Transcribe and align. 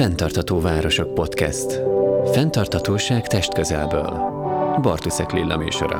Fentartató 0.00 0.60
Városok 0.60 1.14
Podcast. 1.14 1.80
Fentartatóság 2.32 3.26
testközelből. 3.26 4.08
Bartuszek 4.82 5.32
Lilla 5.32 5.56
műsora. 5.56 5.96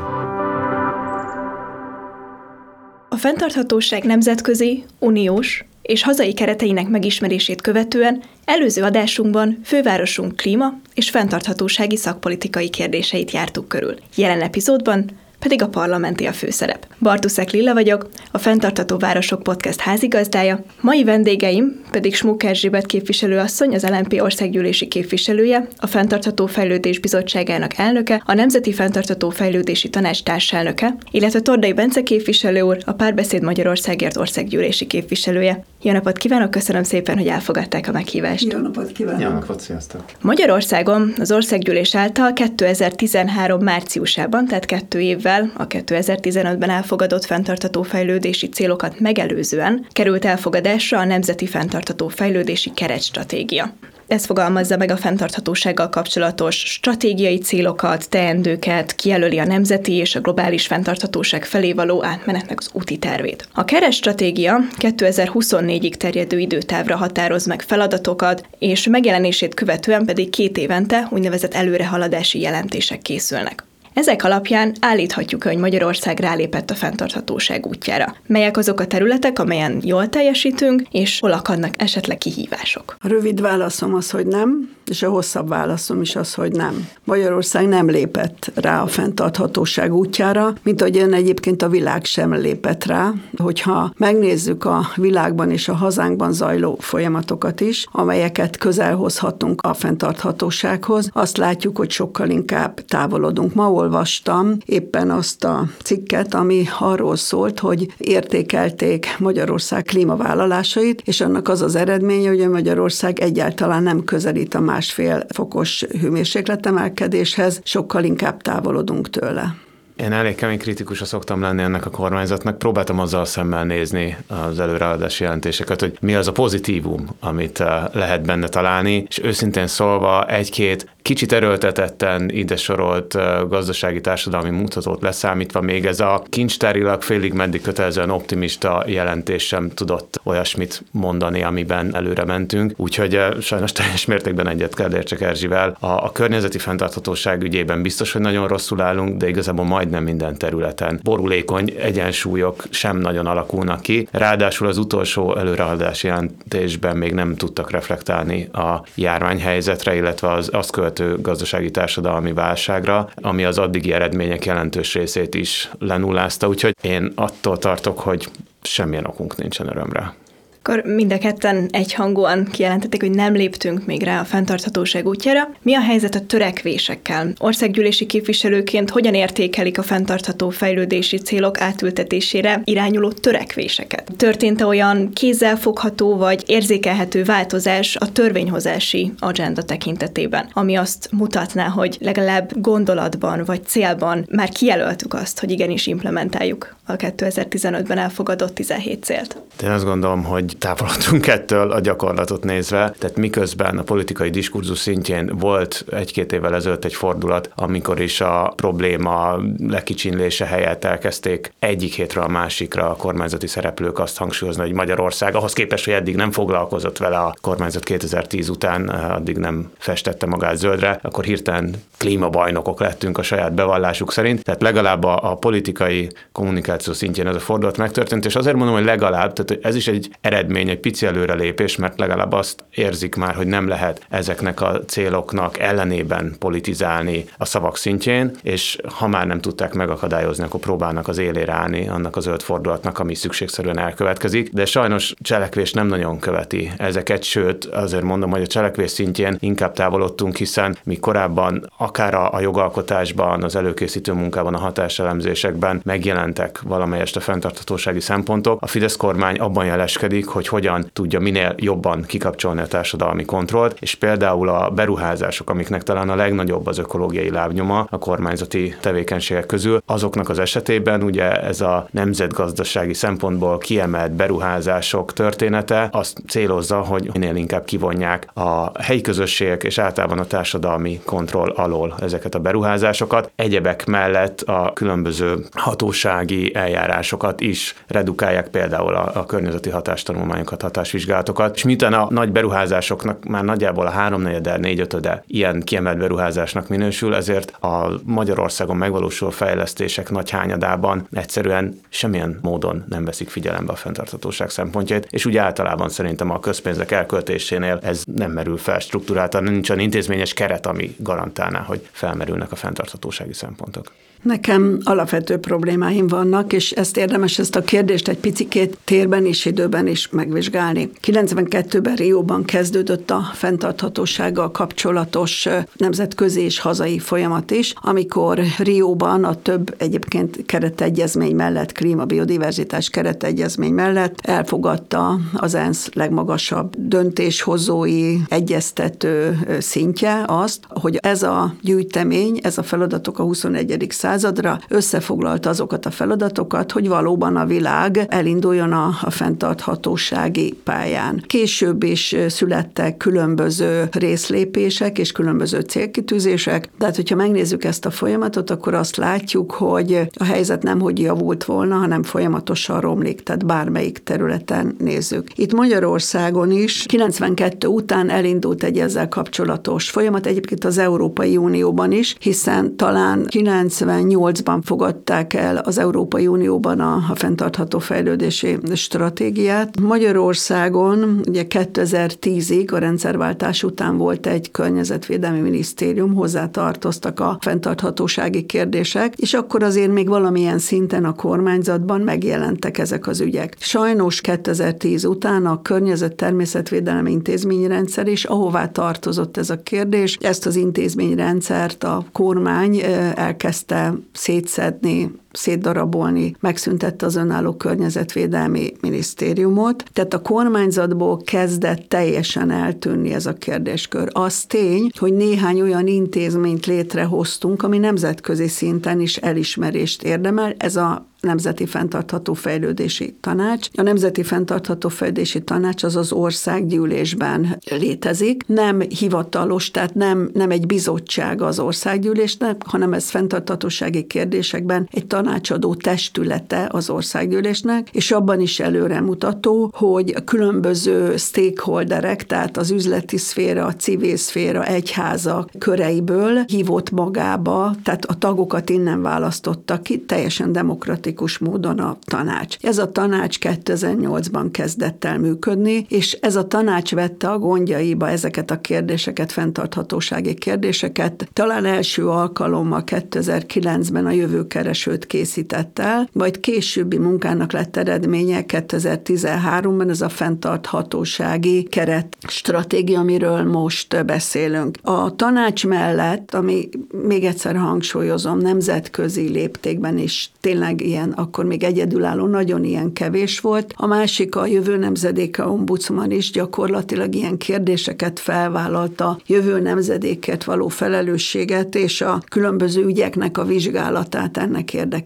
A 3.08 3.16
fenntarthatóság 3.16 4.04
nemzetközi, 4.04 4.84
uniós 4.98 5.64
és 5.82 6.02
hazai 6.02 6.32
kereteinek 6.32 6.88
megismerését 6.88 7.60
követően 7.60 8.22
előző 8.44 8.82
adásunkban 8.82 9.58
fővárosunk 9.64 10.36
klíma 10.36 10.80
és 10.94 11.10
fenntarthatósági 11.10 11.96
szakpolitikai 11.96 12.70
kérdéseit 12.70 13.30
jártuk 13.30 13.68
körül. 13.68 13.94
Jelen 14.14 14.40
epizódban 14.40 15.10
pedig 15.40 15.62
a 15.62 15.68
parlamenti 15.68 16.26
a 16.26 16.32
főszerep. 16.32 16.86
Bartuszek 16.98 17.50
Lilla 17.50 17.74
vagyok, 17.74 18.08
a 18.30 18.38
Fentartató 18.38 18.96
Városok 18.96 19.42
Podcast 19.42 19.80
házigazdája, 19.80 20.64
mai 20.80 21.04
vendégeim 21.04 21.80
pedig 21.90 22.14
Smuk 22.14 22.42
Erzsébet 22.42 22.86
képviselőasszony, 22.86 23.74
az 23.74 23.86
LNP 23.88 24.20
országgyűlési 24.22 24.88
képviselője, 24.88 25.68
a 25.76 25.86
Fentartató 25.86 26.46
Fejlődés 26.46 26.98
Bizottságának 26.98 27.78
elnöke, 27.78 28.22
a 28.26 28.34
Nemzeti 28.34 28.72
Fentartató 28.72 29.30
Fejlődési 29.30 29.88
Tanács 29.88 30.22
társelnöke, 30.22 30.94
illetve 31.10 31.40
Tordai 31.40 31.72
Bence 31.72 32.02
képviselő 32.02 32.60
úr, 32.60 32.78
a 32.84 32.92
Párbeszéd 32.92 33.42
Magyarországért 33.42 34.16
országgyűlési 34.16 34.86
képviselője. 34.86 35.64
Jó 35.82 35.92
napot 35.92 36.18
kívánok, 36.18 36.50
köszönöm 36.50 36.82
szépen, 36.82 37.16
hogy 37.16 37.26
elfogadták 37.26 37.88
a 37.88 37.92
meghívást. 37.92 38.52
Jó 38.52 38.58
napot 38.58 38.92
kívánok! 38.92 39.20
Jó 39.20 39.28
napot, 39.28 39.60
sziasztok! 39.60 40.04
Magyarországon 40.20 41.12
az 41.18 41.32
országgyűlés 41.32 41.94
által 41.94 42.32
2013 42.32 43.62
márciusában, 43.62 44.46
tehát 44.46 44.64
kettő 44.64 45.00
évvel 45.00 45.29
a 45.38 45.66
2015-ben 45.66 46.70
elfogadott 46.70 47.24
fenntartató 47.24 47.82
fejlődési 47.82 48.48
célokat 48.48 49.00
megelőzően 49.00 49.86
került 49.92 50.24
elfogadásra 50.24 50.98
a 50.98 51.04
Nemzeti 51.04 51.46
Fenntartató 51.46 52.08
Fejlődési 52.08 52.72
Keretstratégia. 52.74 53.74
Ez 54.10 54.24
fogalmazza 54.24 54.76
meg 54.76 54.90
a 54.90 54.96
fenntarthatósággal 54.96 55.88
kapcsolatos 55.88 56.56
stratégiai 56.56 57.38
célokat, 57.38 58.08
teendőket, 58.08 58.94
kijelöli 58.94 59.38
a 59.38 59.44
nemzeti 59.44 59.92
és 59.92 60.14
a 60.14 60.20
globális 60.20 60.66
fenntarthatóság 60.66 61.44
felé 61.44 61.72
való 61.72 62.04
átmenetnek 62.04 62.58
az 62.58 62.70
úti 62.72 62.96
tervét. 62.96 63.48
A 63.54 63.64
keretstratégia 63.64 64.60
2024-ig 64.78 65.94
terjedő 65.94 66.38
időtávra 66.38 66.96
határoz 66.96 67.46
meg 67.46 67.62
feladatokat, 67.62 68.46
és 68.58 68.86
megjelenését 68.86 69.54
követően 69.54 70.04
pedig 70.04 70.30
két 70.30 70.58
évente 70.58 71.08
úgynevezett 71.10 71.54
előrehaladási 71.54 72.40
jelentések 72.40 73.02
készülnek. 73.02 73.64
Ezek 73.94 74.24
alapján 74.24 74.74
állíthatjuk, 74.80 75.42
hogy 75.42 75.56
Magyarország 75.56 76.18
rálépett 76.18 76.70
a 76.70 76.74
fenntarthatóság 76.74 77.66
útjára. 77.66 78.14
Melyek 78.26 78.56
azok 78.56 78.80
a 78.80 78.86
területek, 78.86 79.38
amelyen 79.38 79.80
jól 79.84 80.08
teljesítünk, 80.08 80.82
és 80.90 81.20
hol 81.20 81.32
akadnak 81.32 81.74
esetleg 81.76 82.18
kihívások? 82.18 82.96
A 83.00 83.08
rövid 83.08 83.40
válaszom 83.40 83.94
az, 83.94 84.10
hogy 84.10 84.26
nem, 84.26 84.70
és 84.90 85.02
a 85.02 85.10
hosszabb 85.10 85.48
válaszom 85.48 86.00
is 86.00 86.16
az, 86.16 86.34
hogy 86.34 86.52
nem. 86.52 86.88
Magyarország 87.04 87.68
nem 87.68 87.90
lépett 87.90 88.50
rá 88.54 88.82
a 88.82 88.86
fenntarthatóság 88.86 89.94
útjára, 89.94 90.52
mint 90.62 90.80
ahogy 90.80 90.98
ön 90.98 91.12
egyébként 91.12 91.62
a 91.62 91.68
világ 91.68 92.04
sem 92.04 92.34
lépett 92.34 92.84
rá. 92.84 93.12
Hogyha 93.36 93.92
megnézzük 93.96 94.64
a 94.64 94.86
világban 94.96 95.50
és 95.50 95.68
a 95.68 95.74
hazánkban 95.74 96.32
zajló 96.32 96.76
folyamatokat 96.80 97.60
is, 97.60 97.86
amelyeket 97.92 98.56
közel 98.56 98.96
hozhatunk 98.96 99.60
a 99.62 99.74
fenntarthatósághoz, 99.74 101.10
azt 101.12 101.36
látjuk, 101.36 101.76
hogy 101.76 101.90
sokkal 101.90 102.28
inkább 102.28 102.84
távolodunk. 102.84 103.54
Ma 103.54 103.70
olvastam 103.80 104.56
éppen 104.64 105.10
azt 105.10 105.44
a 105.44 105.64
cikket, 105.82 106.34
ami 106.34 106.64
arról 106.78 107.16
szólt, 107.16 107.58
hogy 107.58 107.92
értékelték 107.98 109.16
Magyarország 109.18 109.82
klímavállalásait, 109.82 111.02
és 111.04 111.20
annak 111.20 111.48
az 111.48 111.62
az 111.62 111.74
eredménye, 111.74 112.28
hogy 112.28 112.40
a 112.40 112.48
Magyarország 112.48 113.18
egyáltalán 113.18 113.82
nem 113.82 114.04
közelít 114.04 114.54
a 114.54 114.60
másfél 114.60 115.26
fokos 115.28 115.84
hőmérsékletemelkedéshez, 116.00 117.60
sokkal 117.64 118.04
inkább 118.04 118.42
távolodunk 118.42 119.10
tőle. 119.10 119.54
Én 120.00 120.12
elég 120.12 120.34
kemény 120.34 120.58
kritikus 120.58 121.02
szoktam 121.04 121.40
lenni 121.40 121.62
ennek 121.62 121.86
a 121.86 121.90
kormányzatnak. 121.90 122.58
Próbáltam 122.58 122.98
azzal 122.98 123.24
szemmel 123.24 123.64
nézni 123.64 124.16
az 124.26 124.60
előreadási 124.60 125.22
jelentéseket, 125.24 125.80
hogy 125.80 125.96
mi 126.00 126.14
az 126.14 126.28
a 126.28 126.32
pozitívum, 126.32 127.06
amit 127.20 127.60
eh, 127.60 127.84
lehet 127.92 128.22
benne 128.24 128.48
találni, 128.48 129.04
és 129.08 129.20
őszintén 129.22 129.66
szólva 129.66 130.26
egy-két 130.26 130.88
kicsit 131.02 131.32
erőltetetten 131.32 132.30
ide 132.30 132.56
sorolt 132.56 133.16
gazdasági 133.48 134.00
társadalmi 134.00 134.50
mutatót 134.50 135.02
leszámítva 135.02 135.60
még 135.60 135.86
ez 135.86 136.00
a 136.00 136.22
kincstárilag 136.28 137.02
félig 137.02 137.32
meddig 137.32 137.62
kötelezően 137.62 138.10
optimista 138.10 138.84
jelentés 138.86 139.46
sem 139.46 139.68
tudott 139.68 140.20
olyasmit 140.24 140.82
mondani, 140.90 141.42
amiben 141.42 141.94
előre 141.94 142.24
mentünk. 142.24 142.72
Úgyhogy 142.76 143.20
sajnos 143.40 143.72
teljes 143.72 144.04
mértékben 144.04 144.48
egyet 144.48 144.74
kell 144.74 144.94
értsek 144.94 145.20
Erzsivel. 145.20 145.76
A, 145.80 145.86
a 145.86 146.12
környezeti 146.12 146.58
fenntarthatóság 146.58 147.42
ügyében 147.42 147.82
biztos, 147.82 148.12
hogy 148.12 148.20
nagyon 148.20 148.48
rosszul 148.48 148.80
állunk, 148.80 149.16
de 149.16 149.28
igazából 149.28 149.64
majd 149.64 149.80
majdnem 149.80 150.14
minden 150.14 150.38
területen 150.38 151.00
borulékony 151.02 151.74
egyensúlyok 151.78 152.64
sem 152.70 152.96
nagyon 152.96 153.26
alakulnak 153.26 153.80
ki. 153.80 154.08
Ráadásul 154.10 154.66
az 154.66 154.78
utolsó 154.78 155.36
előrehaladási 155.36 156.06
jelentésben 156.06 156.96
még 156.96 157.12
nem 157.12 157.36
tudtak 157.36 157.70
reflektálni 157.70 158.48
a 158.52 158.84
járványhelyzetre, 158.94 159.94
illetve 159.96 160.32
az 160.32 160.48
azt 160.52 160.70
követő 160.92 161.20
gazdasági 161.20 161.70
társadalmi 161.70 162.32
válságra, 162.32 163.08
ami 163.14 163.44
az 163.44 163.58
addigi 163.58 163.92
eredmények 163.92 164.44
jelentős 164.44 164.94
részét 164.94 165.34
is 165.34 165.70
lenullázta. 165.78 166.48
Úgyhogy 166.48 166.74
én 166.82 167.12
attól 167.14 167.58
tartok, 167.58 167.98
hogy 168.00 168.28
semmilyen 168.62 169.06
okunk 169.06 169.36
nincsen 169.36 169.68
örömre. 169.68 170.14
Akkor 170.62 170.82
mind 170.84 171.12
a 171.12 171.18
ketten 171.18 171.68
egyhangúan 171.70 172.44
kijelentették, 172.44 173.00
hogy 173.00 173.10
nem 173.10 173.32
léptünk 173.32 173.86
még 173.86 174.02
rá 174.02 174.20
a 174.20 174.24
fenntarthatóság 174.24 175.06
útjára. 175.06 175.50
Mi 175.62 175.74
a 175.74 175.80
helyzet 175.80 176.14
a 176.14 176.26
törekvésekkel? 176.26 177.32
Országgyűlési 177.38 178.06
képviselőként 178.06 178.90
hogyan 178.90 179.14
értékelik 179.14 179.78
a 179.78 179.82
fenntartható 179.82 180.50
fejlődési 180.50 181.16
célok 181.16 181.60
átültetésére 181.60 182.60
irányuló 182.64 183.12
törekvéseket? 183.12 184.12
Történt-e 184.16 184.66
olyan 184.66 185.10
kézzelfogható 185.12 186.16
vagy 186.16 186.42
érzékelhető 186.46 187.24
változás 187.24 187.96
a 187.96 188.12
törvényhozási 188.12 189.12
agenda 189.18 189.62
tekintetében, 189.62 190.48
ami 190.52 190.74
azt 190.74 191.08
mutatná, 191.12 191.68
hogy 191.68 191.96
legalább 192.00 192.52
gondolatban 192.60 193.42
vagy 193.44 193.66
célban 193.66 194.26
már 194.30 194.48
kijelöltük 194.48 195.14
azt, 195.14 195.40
hogy 195.40 195.50
igenis 195.50 195.86
implementáljuk 195.86 196.76
a 196.86 196.96
2015-ben 196.96 197.98
elfogadott 197.98 198.54
17 198.54 199.04
célt? 199.04 199.36
Én 199.62 199.70
azt 199.70 199.84
gondolom, 199.84 200.24
hogy 200.24 200.49
távolodtunk 200.58 201.26
ettől 201.26 201.70
a 201.70 201.80
gyakorlatot 201.80 202.44
nézve. 202.44 202.94
Tehát 202.98 203.16
miközben 203.16 203.78
a 203.78 203.82
politikai 203.82 204.30
diskurzus 204.30 204.78
szintjén 204.78 205.30
volt 205.38 205.84
egy-két 205.90 206.32
évvel 206.32 206.54
ezelőtt 206.54 206.84
egy 206.84 206.94
fordulat, 206.94 207.50
amikor 207.54 208.00
is 208.00 208.20
a 208.20 208.52
probléma 208.56 209.38
lekicsinlése 209.58 210.44
helyett 210.44 210.84
elkezdték 210.84 211.52
egyik 211.58 211.94
hétről 211.94 212.24
a 212.24 212.28
másikra 212.28 212.90
a 212.90 212.96
kormányzati 212.96 213.46
szereplők 213.46 213.98
azt 213.98 214.18
hangsúlyozni, 214.18 214.62
hogy 214.62 214.72
Magyarország 214.72 215.34
ahhoz 215.34 215.52
képest, 215.52 215.84
hogy 215.84 215.94
eddig 215.94 216.16
nem 216.16 216.30
foglalkozott 216.30 216.98
vele 216.98 217.18
a 217.18 217.34
kormányzat 217.40 217.84
2010 217.84 218.48
után, 218.48 218.88
addig 218.88 219.36
nem 219.36 219.70
festette 219.78 220.26
magát 220.26 220.56
zöldre, 220.56 220.98
akkor 221.02 221.24
hirtelen 221.24 221.74
klímabajnokok 221.98 222.80
lettünk 222.80 223.18
a 223.18 223.22
saját 223.22 223.52
bevallásuk 223.52 224.12
szerint. 224.12 224.44
Tehát 224.44 224.62
legalább 224.62 225.04
a, 225.04 225.30
a 225.30 225.34
politikai 225.34 226.08
kommunikáció 226.32 226.92
szintjén 226.92 227.26
ez 227.26 227.34
a 227.34 227.40
fordulat 227.40 227.76
megtörtént, 227.76 228.24
és 228.24 228.36
azért 228.36 228.56
mondom, 228.56 228.74
hogy 228.74 228.84
legalább, 228.84 229.32
tehát 229.32 229.64
ez 229.64 229.74
is 229.74 229.88
egy 229.88 230.10
eredmény 230.20 230.39
eredmény, 230.40 230.68
egy 230.68 230.80
pici 230.80 231.06
előrelépés, 231.06 231.76
mert 231.76 231.98
legalább 231.98 232.32
azt 232.32 232.64
érzik 232.74 233.14
már, 233.14 233.34
hogy 233.34 233.46
nem 233.46 233.68
lehet 233.68 234.06
ezeknek 234.08 234.60
a 234.60 234.80
céloknak 234.86 235.58
ellenében 235.58 236.34
politizálni 236.38 237.24
a 237.38 237.44
szavak 237.44 237.76
szintjén, 237.76 238.30
és 238.42 238.78
ha 238.94 239.06
már 239.06 239.26
nem 239.26 239.40
tudták 239.40 239.74
megakadályozni, 239.74 240.44
akkor 240.44 240.60
próbálnak 240.60 241.08
az 241.08 241.18
élére 241.18 241.52
állni 241.52 241.88
annak 241.88 242.16
a 242.16 242.20
zöld 242.20 242.42
fordulatnak, 242.42 242.98
ami 242.98 243.14
szükségszerűen 243.14 243.78
elkövetkezik, 243.78 244.52
de 244.52 244.64
sajnos 244.64 245.14
cselekvés 245.22 245.72
nem 245.72 245.86
nagyon 245.86 246.18
követi 246.18 246.72
ezeket, 246.76 247.22
sőt 247.22 247.64
azért 247.64 248.02
mondom, 248.02 248.30
hogy 248.30 248.42
a 248.42 248.46
cselekvés 248.46 248.90
szintjén 248.90 249.36
inkább 249.40 249.72
távolodtunk, 249.72 250.36
hiszen 250.36 250.76
mi 250.84 250.96
korábban 250.96 251.72
akár 251.76 252.14
a 252.14 252.40
jogalkotásban, 252.40 253.42
az 253.42 253.56
előkészítő 253.56 254.12
munkában, 254.12 254.54
a 254.54 254.58
hatáselemzésekben 254.58 255.80
megjelentek 255.84 256.60
valamelyest 256.62 257.16
a 257.16 257.20
fenntarthatósági 257.20 258.00
szempontok. 258.00 258.62
A 258.62 258.66
Fidesz 258.66 258.96
kormány 258.96 259.38
abban 259.38 259.64
jeleskedik, 259.64 260.28
hogy 260.30 260.48
hogyan 260.48 260.90
tudja 260.92 261.20
minél 261.20 261.54
jobban 261.56 262.02
kikapcsolni 262.02 262.60
a 262.60 262.66
társadalmi 262.66 263.24
kontrollt, 263.24 263.76
és 263.80 263.94
például 263.94 264.48
a 264.48 264.70
beruházások, 264.70 265.50
amiknek 265.50 265.82
talán 265.82 266.08
a 266.08 266.14
legnagyobb 266.14 266.66
az 266.66 266.78
ökológiai 266.78 267.30
lábnyoma 267.30 267.86
a 267.90 267.98
kormányzati 267.98 268.74
tevékenységek 268.80 269.46
közül, 269.46 269.82
azoknak 269.86 270.28
az 270.28 270.38
esetében 270.38 271.02
ugye 271.02 271.42
ez 271.42 271.60
a 271.60 271.88
nemzetgazdasági 271.90 272.94
szempontból 272.94 273.58
kiemelt 273.58 274.12
beruházások 274.12 275.12
története 275.12 275.88
azt 275.92 276.22
célozza, 276.28 276.80
hogy 276.80 277.10
minél 277.12 277.34
inkább 277.34 277.64
kivonják 277.64 278.28
a 278.34 278.82
helyi 278.82 279.00
közösségek 279.00 279.64
és 279.64 279.78
általában 279.78 280.18
a 280.18 280.26
társadalmi 280.26 281.00
kontroll 281.04 281.50
alól 281.50 281.94
ezeket 282.00 282.34
a 282.34 282.38
beruházásokat. 282.38 283.30
Egyebek 283.36 283.86
mellett 283.86 284.40
a 284.40 284.72
különböző 284.74 285.46
hatósági 285.52 286.54
eljárásokat 286.54 287.40
is 287.40 287.74
redukálják, 287.86 288.48
például 288.48 288.94
a, 288.94 289.10
a 289.14 289.26
környezeti 289.26 289.70
hatástanulmányok 289.70 290.19
hatástanulmányokat, 290.20 290.62
hatásvizsgálatokat, 290.62 291.56
és 291.56 291.64
miután 291.64 291.92
a 291.92 292.06
nagy 292.10 292.32
beruházásoknak 292.32 293.24
már 293.24 293.44
nagyjából 293.44 293.86
a 293.86 293.90
háromnegyede, 293.90 294.56
négyötöde 294.56 295.24
ilyen 295.26 295.62
kiemelt 295.62 295.98
beruházásnak 295.98 296.68
minősül, 296.68 297.14
ezért 297.14 297.50
a 297.62 298.00
Magyarországon 298.04 298.76
megvalósuló 298.76 299.30
fejlesztések 299.30 300.10
nagy 300.10 300.30
hányadában 300.30 301.06
egyszerűen 301.12 301.80
semmilyen 301.88 302.38
módon 302.42 302.84
nem 302.88 303.04
veszik 303.04 303.28
figyelembe 303.28 303.72
a 303.72 303.76
fenntarthatóság 303.76 304.50
szempontjait, 304.50 305.06
és 305.10 305.26
úgy 305.26 305.36
általában 305.36 305.88
szerintem 305.88 306.30
a 306.30 306.40
közpénzek 306.40 306.90
elköltésénél 306.90 307.78
ez 307.82 308.02
nem 308.14 308.30
merül 308.30 308.56
fel 308.56 308.78
struktúráltan, 308.78 309.42
nincs 309.42 309.70
olyan 309.70 309.82
intézményes 309.82 310.32
keret, 310.32 310.66
ami 310.66 310.94
garantálná, 310.98 311.60
hogy 311.60 311.88
felmerülnek 311.92 312.52
a 312.52 312.56
fenntarthatósági 312.56 313.32
szempontok. 313.32 313.86
Nekem 314.22 314.78
alapvető 314.84 315.36
problémáim 315.36 316.06
vannak, 316.06 316.52
és 316.52 316.70
ezt 316.70 316.96
érdemes 316.96 317.38
ezt 317.38 317.56
a 317.56 317.62
kérdést 317.62 318.08
egy 318.08 318.18
picikét 318.18 318.78
térben 318.84 319.26
és 319.26 319.44
időben 319.44 319.86
is 319.86 320.08
megvizsgálni. 320.10 320.90
92-ben 321.02 321.94
Rióban 321.94 322.44
kezdődött 322.44 323.10
a 323.10 323.30
fenntarthatósággal 323.34 324.50
kapcsolatos 324.50 325.48
nemzetközi 325.76 326.40
és 326.40 326.58
hazai 326.58 326.98
folyamat 326.98 327.50
is, 327.50 327.74
amikor 327.80 328.40
Rióban 328.58 329.24
a 329.24 329.34
több 329.34 329.74
egyébként 329.78 330.46
keretegyezmény 330.46 331.34
mellett, 331.34 331.72
klíma 331.72 332.04
biodiverzitás 332.04 332.90
keretegyezmény 332.90 333.72
mellett 333.72 334.20
elfogadta 334.22 335.18
az 335.34 335.54
ENSZ 335.54 335.88
legmagasabb 335.94 336.74
döntéshozói, 336.78 338.16
egyeztető 338.28 339.38
szintje 339.58 340.24
azt, 340.26 340.64
hogy 340.68 340.98
ez 341.02 341.22
a 341.22 341.54
gyűjtemény, 341.62 342.38
ez 342.42 342.58
a 342.58 342.62
feladatok 342.62 343.18
a 343.18 343.22
21. 343.22 343.86
század 343.88 344.08
századra 344.10 344.58
összefoglalta 344.68 345.48
azokat 345.48 345.86
a 345.86 345.90
feladatokat, 345.90 346.72
hogy 346.72 346.88
valóban 346.88 347.36
a 347.36 347.46
világ 347.46 348.06
elinduljon 348.08 348.72
a, 348.72 348.98
a 349.02 349.10
fenntarthatósági 349.10 350.58
pályán. 350.64 351.22
Később 351.26 351.82
is 351.82 352.16
születtek 352.28 352.96
különböző 352.96 353.88
részlépések 353.92 354.98
és 354.98 355.12
különböző 355.12 355.60
célkitűzések, 355.60 356.70
de 356.78 356.84
hát, 356.84 356.96
hogyha 356.96 357.16
megnézzük 357.16 357.64
ezt 357.64 357.86
a 357.86 357.90
folyamatot, 357.90 358.50
akkor 358.50 358.74
azt 358.74 358.96
látjuk, 358.96 359.52
hogy 359.52 360.00
a 360.14 360.24
helyzet 360.24 360.62
nem 360.62 360.80
hogy 360.80 360.98
javult 360.98 361.44
volna, 361.44 361.76
hanem 361.76 362.02
folyamatosan 362.02 362.80
romlik, 362.80 363.22
tehát 363.22 363.46
bármelyik 363.46 364.02
területen 364.02 364.74
nézzük. 364.78 365.28
Itt 365.34 365.52
Magyarországon 365.52 366.50
is 366.50 366.84
92 366.86 367.66
után 367.66 368.10
elindult 368.10 368.62
egy 368.62 368.78
ezzel 368.78 369.08
kapcsolatos 369.08 369.90
folyamat, 369.90 370.26
egyébként 370.26 370.64
az 370.64 370.78
Európai 370.78 371.36
Unióban 371.36 371.92
is, 371.92 372.16
hiszen 372.20 372.76
talán 372.76 373.26
90 373.28 373.99
98-ban 374.00 374.60
fogadták 374.64 375.34
el 375.34 375.56
az 375.56 375.78
Európai 375.78 376.26
Unióban 376.26 376.80
a, 376.80 376.94
a 377.10 377.14
fenntartható 377.14 377.78
fejlődési 377.78 378.58
stratégiát. 378.74 379.80
Magyarországon 379.80 381.20
ugye 381.28 381.44
2010-ig 381.48 382.72
a 382.72 382.78
rendszerváltás 382.78 383.62
után 383.62 383.96
volt 383.96 384.26
egy 384.26 384.50
környezetvédelmi 384.50 385.40
minisztérium, 385.40 386.14
hozzá 386.14 386.50
tartoztak 386.50 387.20
a 387.20 387.38
fenntarthatósági 387.40 388.42
kérdések, 388.42 389.14
és 389.16 389.34
akkor 389.34 389.62
azért 389.62 389.92
még 389.92 390.08
valamilyen 390.08 390.58
szinten 390.58 391.04
a 391.04 391.14
kormányzatban 391.14 392.00
megjelentek 392.00 392.78
ezek 392.78 393.06
az 393.06 393.20
ügyek. 393.20 393.56
Sajnos 393.58 394.20
2010 394.20 395.04
után 395.04 395.46
a 395.46 395.62
környezet 395.62 396.14
természetvédelmi 396.14 397.10
intézményrendszer 397.10 398.06
is, 398.06 398.24
ahová 398.24 398.68
tartozott 398.68 399.36
ez 399.36 399.50
a 399.50 399.62
kérdés, 399.62 400.16
ezt 400.20 400.46
az 400.46 400.56
intézményrendszert 400.56 401.84
a 401.84 402.04
kormány 402.12 402.80
elkezdte 403.14 403.89
szétszedni, 404.12 405.12
szétdarabolni, 405.32 406.36
megszüntette 406.40 407.06
az 407.06 407.16
önálló 407.16 407.52
környezetvédelmi 407.52 408.72
minisztériumot. 408.80 409.84
Tehát 409.92 410.14
a 410.14 410.22
kormányzatból 410.22 411.22
kezdett 411.24 411.88
teljesen 411.88 412.50
eltűnni 412.50 413.12
ez 413.12 413.26
a 413.26 413.34
kérdéskör. 413.34 414.08
Az 414.12 414.44
tény, 414.44 414.90
hogy 414.98 415.12
néhány 415.12 415.60
olyan 415.60 415.86
intézményt 415.86 416.66
létrehoztunk, 416.66 417.62
ami 417.62 417.78
nemzetközi 417.78 418.48
szinten 418.48 419.00
is 419.00 419.16
elismerést 419.16 420.02
érdemel. 420.02 420.54
Ez 420.58 420.76
a 420.76 421.08
Nemzeti 421.20 421.66
Fentartható 421.66 422.34
Fejlődési 422.34 423.16
Tanács. 423.20 423.68
A 423.74 423.82
Nemzeti 423.82 424.22
Fentartható 424.22 424.88
Fejlődési 424.88 425.42
Tanács 425.42 425.82
az 425.82 425.96
az 425.96 426.12
országgyűlésben 426.12 427.58
létezik, 427.70 428.42
nem 428.46 428.80
hivatalos, 428.80 429.70
tehát 429.70 429.94
nem, 429.94 430.30
nem 430.32 430.50
egy 430.50 430.66
bizottság 430.66 431.42
az 431.42 431.58
országgyűlésnek, 431.58 432.62
hanem 432.66 432.92
ez 432.92 433.10
fenntarthatósági 433.10 434.06
kérdésekben 434.06 434.88
egy 434.92 435.06
tanácsadó 435.22 435.74
testülete 435.74 436.68
az 436.72 436.90
országgyűlésnek, 436.90 437.88
és 437.92 438.10
abban 438.10 438.40
is 438.40 438.60
előremutató, 438.60 439.70
hogy 439.74 440.12
a 440.16 440.24
különböző 440.24 441.16
stakeholderek, 441.16 442.26
tehát 442.26 442.56
az 442.56 442.70
üzleti 442.70 443.16
szféra, 443.16 443.64
a 443.64 443.74
civil 443.74 444.16
szféra, 444.16 444.64
egyháza 444.64 445.46
köreiből 445.58 446.44
hívott 446.46 446.90
magába, 446.90 447.74
tehát 447.84 448.04
a 448.04 448.14
tagokat 448.14 448.70
innen 448.70 449.02
választottak 449.02 449.82
ki, 449.82 450.00
teljesen 450.00 450.52
demokratikus 450.52 451.38
módon 451.38 451.78
a 451.78 451.96
tanács. 452.04 452.56
Ez 452.60 452.78
a 452.78 452.92
tanács 452.92 453.38
2008-ban 453.40 454.48
kezdett 454.50 455.04
el 455.04 455.18
működni, 455.18 455.86
és 455.88 456.12
ez 456.12 456.36
a 456.36 456.46
tanács 456.46 456.94
vette 456.94 457.28
a 457.28 457.38
gondjaiba 457.38 458.08
ezeket 458.08 458.50
a 458.50 458.60
kérdéseket, 458.60 459.32
fenntarthatósági 459.32 460.34
kérdéseket. 460.34 461.28
Talán 461.32 461.64
első 461.64 462.08
alkalommal 462.08 462.82
2009-ben 462.86 464.06
a 464.06 464.10
jövőkeresőt 464.10 465.06
készített 465.10 465.78
el, 465.78 466.08
majd 466.12 466.40
későbbi 466.40 466.98
munkának 466.98 467.52
lett 467.52 467.76
eredménye 467.76 468.44
2013-ban 468.46 469.90
ez 469.90 470.00
a 470.00 470.08
fenntarthatósági 470.08 471.62
keret 471.62 472.16
stratégia, 472.28 472.98
amiről 472.98 473.42
most 473.42 474.04
beszélünk. 474.06 474.78
A 474.82 475.16
tanács 475.16 475.66
mellett, 475.66 476.34
ami 476.34 476.68
még 477.04 477.24
egyszer 477.24 477.56
hangsúlyozom, 477.56 478.38
nemzetközi 478.38 479.28
léptékben 479.28 479.98
is 479.98 480.30
tényleg 480.40 480.80
ilyen 480.80 481.10
akkor 481.10 481.44
még 481.44 481.62
egyedülálló, 481.62 482.26
nagyon 482.26 482.64
ilyen 482.64 482.92
kevés 482.92 483.40
volt. 483.40 483.74
A 483.76 483.86
másik 483.86 484.36
a 484.36 484.46
jövő 484.46 484.76
nemzedéke 484.76 485.46
ombudsman 485.46 486.10
is 486.10 486.30
gyakorlatilag 486.30 487.14
ilyen 487.14 487.36
kérdéseket 487.36 488.20
felvállalta, 488.20 489.18
jövő 489.26 489.60
nemzedéket 489.60 490.44
való 490.44 490.68
felelősséget 490.68 491.74
és 491.74 492.00
a 492.00 492.22
különböző 492.28 492.84
ügyeknek 492.84 493.38
a 493.38 493.44
vizsgálatát 493.44 494.36
ennek 494.36 494.74
érdekében. 494.74 494.98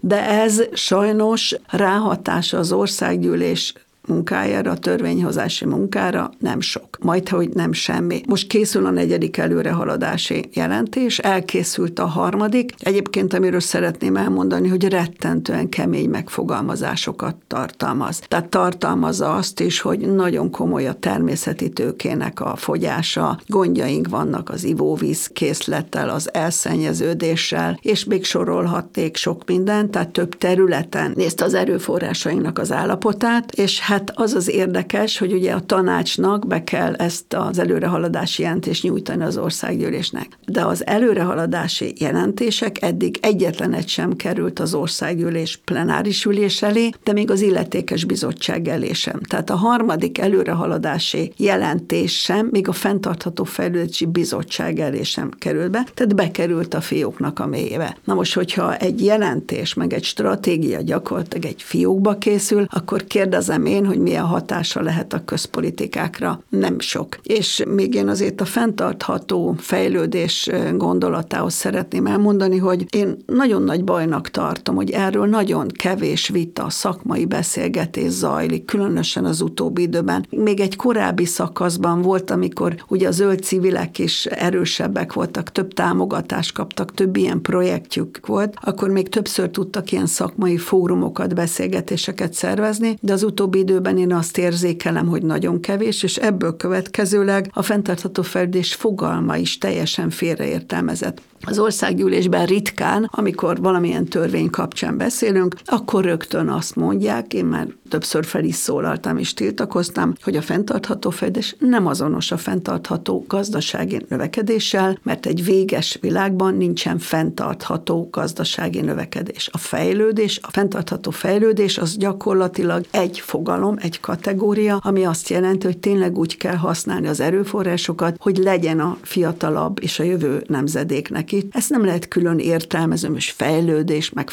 De 0.00 0.28
ez 0.28 0.62
sajnos 0.72 1.54
ráhatása 1.66 2.58
az 2.58 2.72
országgyűlés 2.72 3.74
munkájára, 4.08 4.70
a 4.70 4.78
törvényhozási 4.78 5.64
munkára 5.64 6.30
nem 6.38 6.60
sok. 6.60 6.98
Majd, 7.00 7.28
hogy 7.28 7.48
nem 7.48 7.72
semmi. 7.72 8.20
Most 8.26 8.46
készül 8.46 8.86
a 8.86 8.90
negyedik 8.90 9.36
előrehaladási 9.36 10.48
jelentés, 10.52 11.18
elkészült 11.18 11.98
a 11.98 12.06
harmadik. 12.06 12.72
Egyébként, 12.78 13.34
amiről 13.34 13.60
szeretném 13.60 14.16
elmondani, 14.16 14.68
hogy 14.68 14.88
rettentően 14.88 15.68
kemény 15.68 16.08
megfogalmazásokat 16.08 17.36
tartalmaz. 17.46 18.20
Tehát 18.28 18.48
tartalmazza 18.48 19.34
azt 19.34 19.60
is, 19.60 19.80
hogy 19.80 19.98
nagyon 19.98 20.50
komoly 20.50 20.86
a 20.86 20.92
természeti 20.92 21.68
tőkének 21.68 22.40
a 22.40 22.56
fogyása, 22.56 23.40
gondjaink 23.46 24.08
vannak 24.08 24.50
az 24.50 24.64
ivóvíz 24.64 25.26
készlettel, 25.26 26.08
az 26.08 26.34
elszennyeződéssel, 26.34 27.78
és 27.82 28.04
még 28.04 28.24
sorolhatnék 28.24 29.16
sok 29.16 29.42
mindent, 29.46 29.90
tehát 29.90 30.08
több 30.08 30.38
területen 30.38 31.12
nézte 31.16 31.44
az 31.44 31.54
erőforrásainknak 31.54 32.58
az 32.58 32.72
állapotát, 32.72 33.52
és 33.52 33.80
hát 33.80 33.97
Hát 33.98 34.12
az 34.14 34.34
az 34.34 34.50
érdekes, 34.50 35.18
hogy 35.18 35.32
ugye 35.32 35.52
a 35.52 35.60
tanácsnak 35.60 36.46
be 36.46 36.64
kell 36.64 36.94
ezt 36.94 37.34
az 37.34 37.58
előrehaladási 37.58 38.42
jelentést 38.42 38.82
nyújtani 38.82 39.22
az 39.22 39.36
országgyűlésnek. 39.36 40.38
De 40.46 40.64
az 40.64 40.86
előrehaladási 40.86 41.92
jelentések 41.96 42.82
eddig 42.82 43.18
egyetlen 43.22 43.72
egy 43.72 43.88
sem 43.88 44.16
került 44.16 44.58
az 44.58 44.74
országgyűlés 44.74 45.60
plenáris 45.64 46.24
ülés 46.24 46.62
elé, 46.62 46.90
de 47.04 47.12
még 47.12 47.30
az 47.30 47.40
illetékes 47.40 48.04
bizottság 48.04 48.68
elé 48.68 48.92
sem. 48.92 49.20
Tehát 49.20 49.50
a 49.50 49.56
harmadik 49.56 50.18
előrehaladási 50.18 51.32
jelentés 51.36 52.20
sem, 52.20 52.48
még 52.50 52.68
a 52.68 52.72
fenntartható 52.72 53.44
fejlődési 53.44 54.06
bizottság 54.06 54.78
elé 54.78 55.02
sem 55.02 55.30
került 55.38 55.70
be, 55.70 55.86
tehát 55.94 56.14
bekerült 56.14 56.74
a 56.74 56.80
fióknak 56.80 57.38
a 57.38 57.46
mélyébe. 57.46 57.96
Na 58.04 58.14
most, 58.14 58.34
hogyha 58.34 58.76
egy 58.76 59.04
jelentés, 59.04 59.74
meg 59.74 59.92
egy 59.92 60.04
stratégia 60.04 60.82
gyakorlatilag 60.82 61.44
egy 61.44 61.62
fiókba 61.62 62.18
készül, 62.18 62.66
akkor 62.70 63.06
kérdezem 63.08 63.66
én, 63.66 63.86
hogy 63.88 63.98
milyen 63.98 64.24
hatása 64.24 64.82
lehet 64.82 65.12
a 65.12 65.24
közpolitikákra. 65.24 66.42
Nem 66.48 66.80
sok. 66.80 67.18
És 67.22 67.62
még 67.68 67.94
én 67.94 68.08
azért 68.08 68.40
a 68.40 68.44
fenntartható 68.44 69.54
fejlődés 69.58 70.50
gondolatához 70.74 71.54
szeretném 71.54 72.06
elmondani, 72.06 72.58
hogy 72.58 72.86
én 72.94 73.16
nagyon 73.26 73.62
nagy 73.62 73.84
bajnak 73.84 74.30
tartom, 74.30 74.74
hogy 74.74 74.90
erről 74.90 75.26
nagyon 75.26 75.68
kevés 75.68 76.28
vita, 76.28 76.70
szakmai 76.70 77.24
beszélgetés 77.24 78.10
zajlik, 78.10 78.64
különösen 78.64 79.24
az 79.24 79.40
utóbbi 79.40 79.82
időben. 79.82 80.26
Még 80.30 80.60
egy 80.60 80.76
korábbi 80.76 81.24
szakaszban 81.24 82.02
volt, 82.02 82.30
amikor 82.30 82.74
ugye 82.88 83.08
a 83.08 83.10
zöld 83.10 83.42
civilek 83.42 83.98
is 83.98 84.26
erősebbek 84.26 85.12
voltak, 85.12 85.52
több 85.52 85.72
támogatást 85.72 86.52
kaptak, 86.52 86.94
több 86.94 87.16
ilyen 87.16 87.42
projektjük 87.42 88.26
volt, 88.26 88.54
akkor 88.60 88.88
még 88.88 89.08
többször 89.08 89.50
tudtak 89.50 89.92
ilyen 89.92 90.06
szakmai 90.06 90.56
fórumokat, 90.56 91.34
beszélgetéseket 91.34 92.32
szervezni, 92.32 92.96
de 93.00 93.12
az 93.12 93.22
utóbbi 93.22 93.58
időben 93.68 93.98
én 93.98 94.12
azt 94.12 94.38
érzékelem, 94.38 95.06
hogy 95.06 95.22
nagyon 95.22 95.60
kevés, 95.60 96.02
és 96.02 96.16
ebből 96.16 96.56
következőleg 96.56 97.50
a 97.52 97.62
fenntartható 97.62 98.22
fejlődés 98.22 98.74
fogalma 98.74 99.36
is 99.36 99.58
teljesen 99.58 100.10
félreértelmezett. 100.10 101.20
Az 101.40 101.58
országgyűlésben 101.58 102.46
ritkán, 102.46 103.08
amikor 103.12 103.60
valamilyen 103.60 104.04
törvény 104.04 104.50
kapcsán 104.50 104.96
beszélünk, 104.96 105.54
akkor 105.64 106.04
rögtön 106.04 106.48
azt 106.48 106.76
mondják, 106.76 107.34
én 107.34 107.44
már 107.44 107.66
többször 107.88 108.24
fel 108.24 108.44
is 108.44 108.54
szólaltam 108.54 109.18
és 109.18 109.34
tiltakoztam, 109.34 110.12
hogy 110.22 110.36
a 110.36 110.42
fenntartható 110.42 111.10
fejlődés 111.10 111.56
nem 111.58 111.86
azonos 111.86 112.30
a 112.30 112.36
fenntartható 112.36 113.24
gazdasági 113.28 114.04
növekedéssel, 114.08 114.98
mert 115.02 115.26
egy 115.26 115.44
véges 115.44 115.98
világban 116.00 116.54
nincsen 116.54 116.98
fenntartható 116.98 118.08
gazdasági 118.10 118.80
növekedés. 118.80 119.48
A 119.52 119.58
fejlődés, 119.58 120.40
a 120.42 120.50
fenntartható 120.50 121.10
fejlődés 121.10 121.78
az 121.78 121.96
gyakorlatilag 121.96 122.84
egy 122.90 123.20
fogalom, 123.20 123.57
egy 123.80 124.00
kategória, 124.00 124.76
ami 124.76 125.04
azt 125.04 125.28
jelenti, 125.28 125.66
hogy 125.66 125.78
tényleg 125.78 126.18
úgy 126.18 126.36
kell 126.36 126.56
használni 126.56 127.08
az 127.08 127.20
erőforrásokat, 127.20 128.16
hogy 128.18 128.36
legyen 128.36 128.80
a 128.80 128.98
fiatalabb 129.02 129.82
és 129.82 129.98
a 129.98 130.02
jövő 130.02 130.42
nemzedéknek 130.46 131.32
itt. 131.32 131.56
Ezt 131.56 131.70
nem 131.70 131.84
lehet 131.84 132.08
külön 132.08 132.38
értelmezem, 132.38 133.14
és 133.14 133.30
fejlődés, 133.30 134.10
meg. 134.10 134.30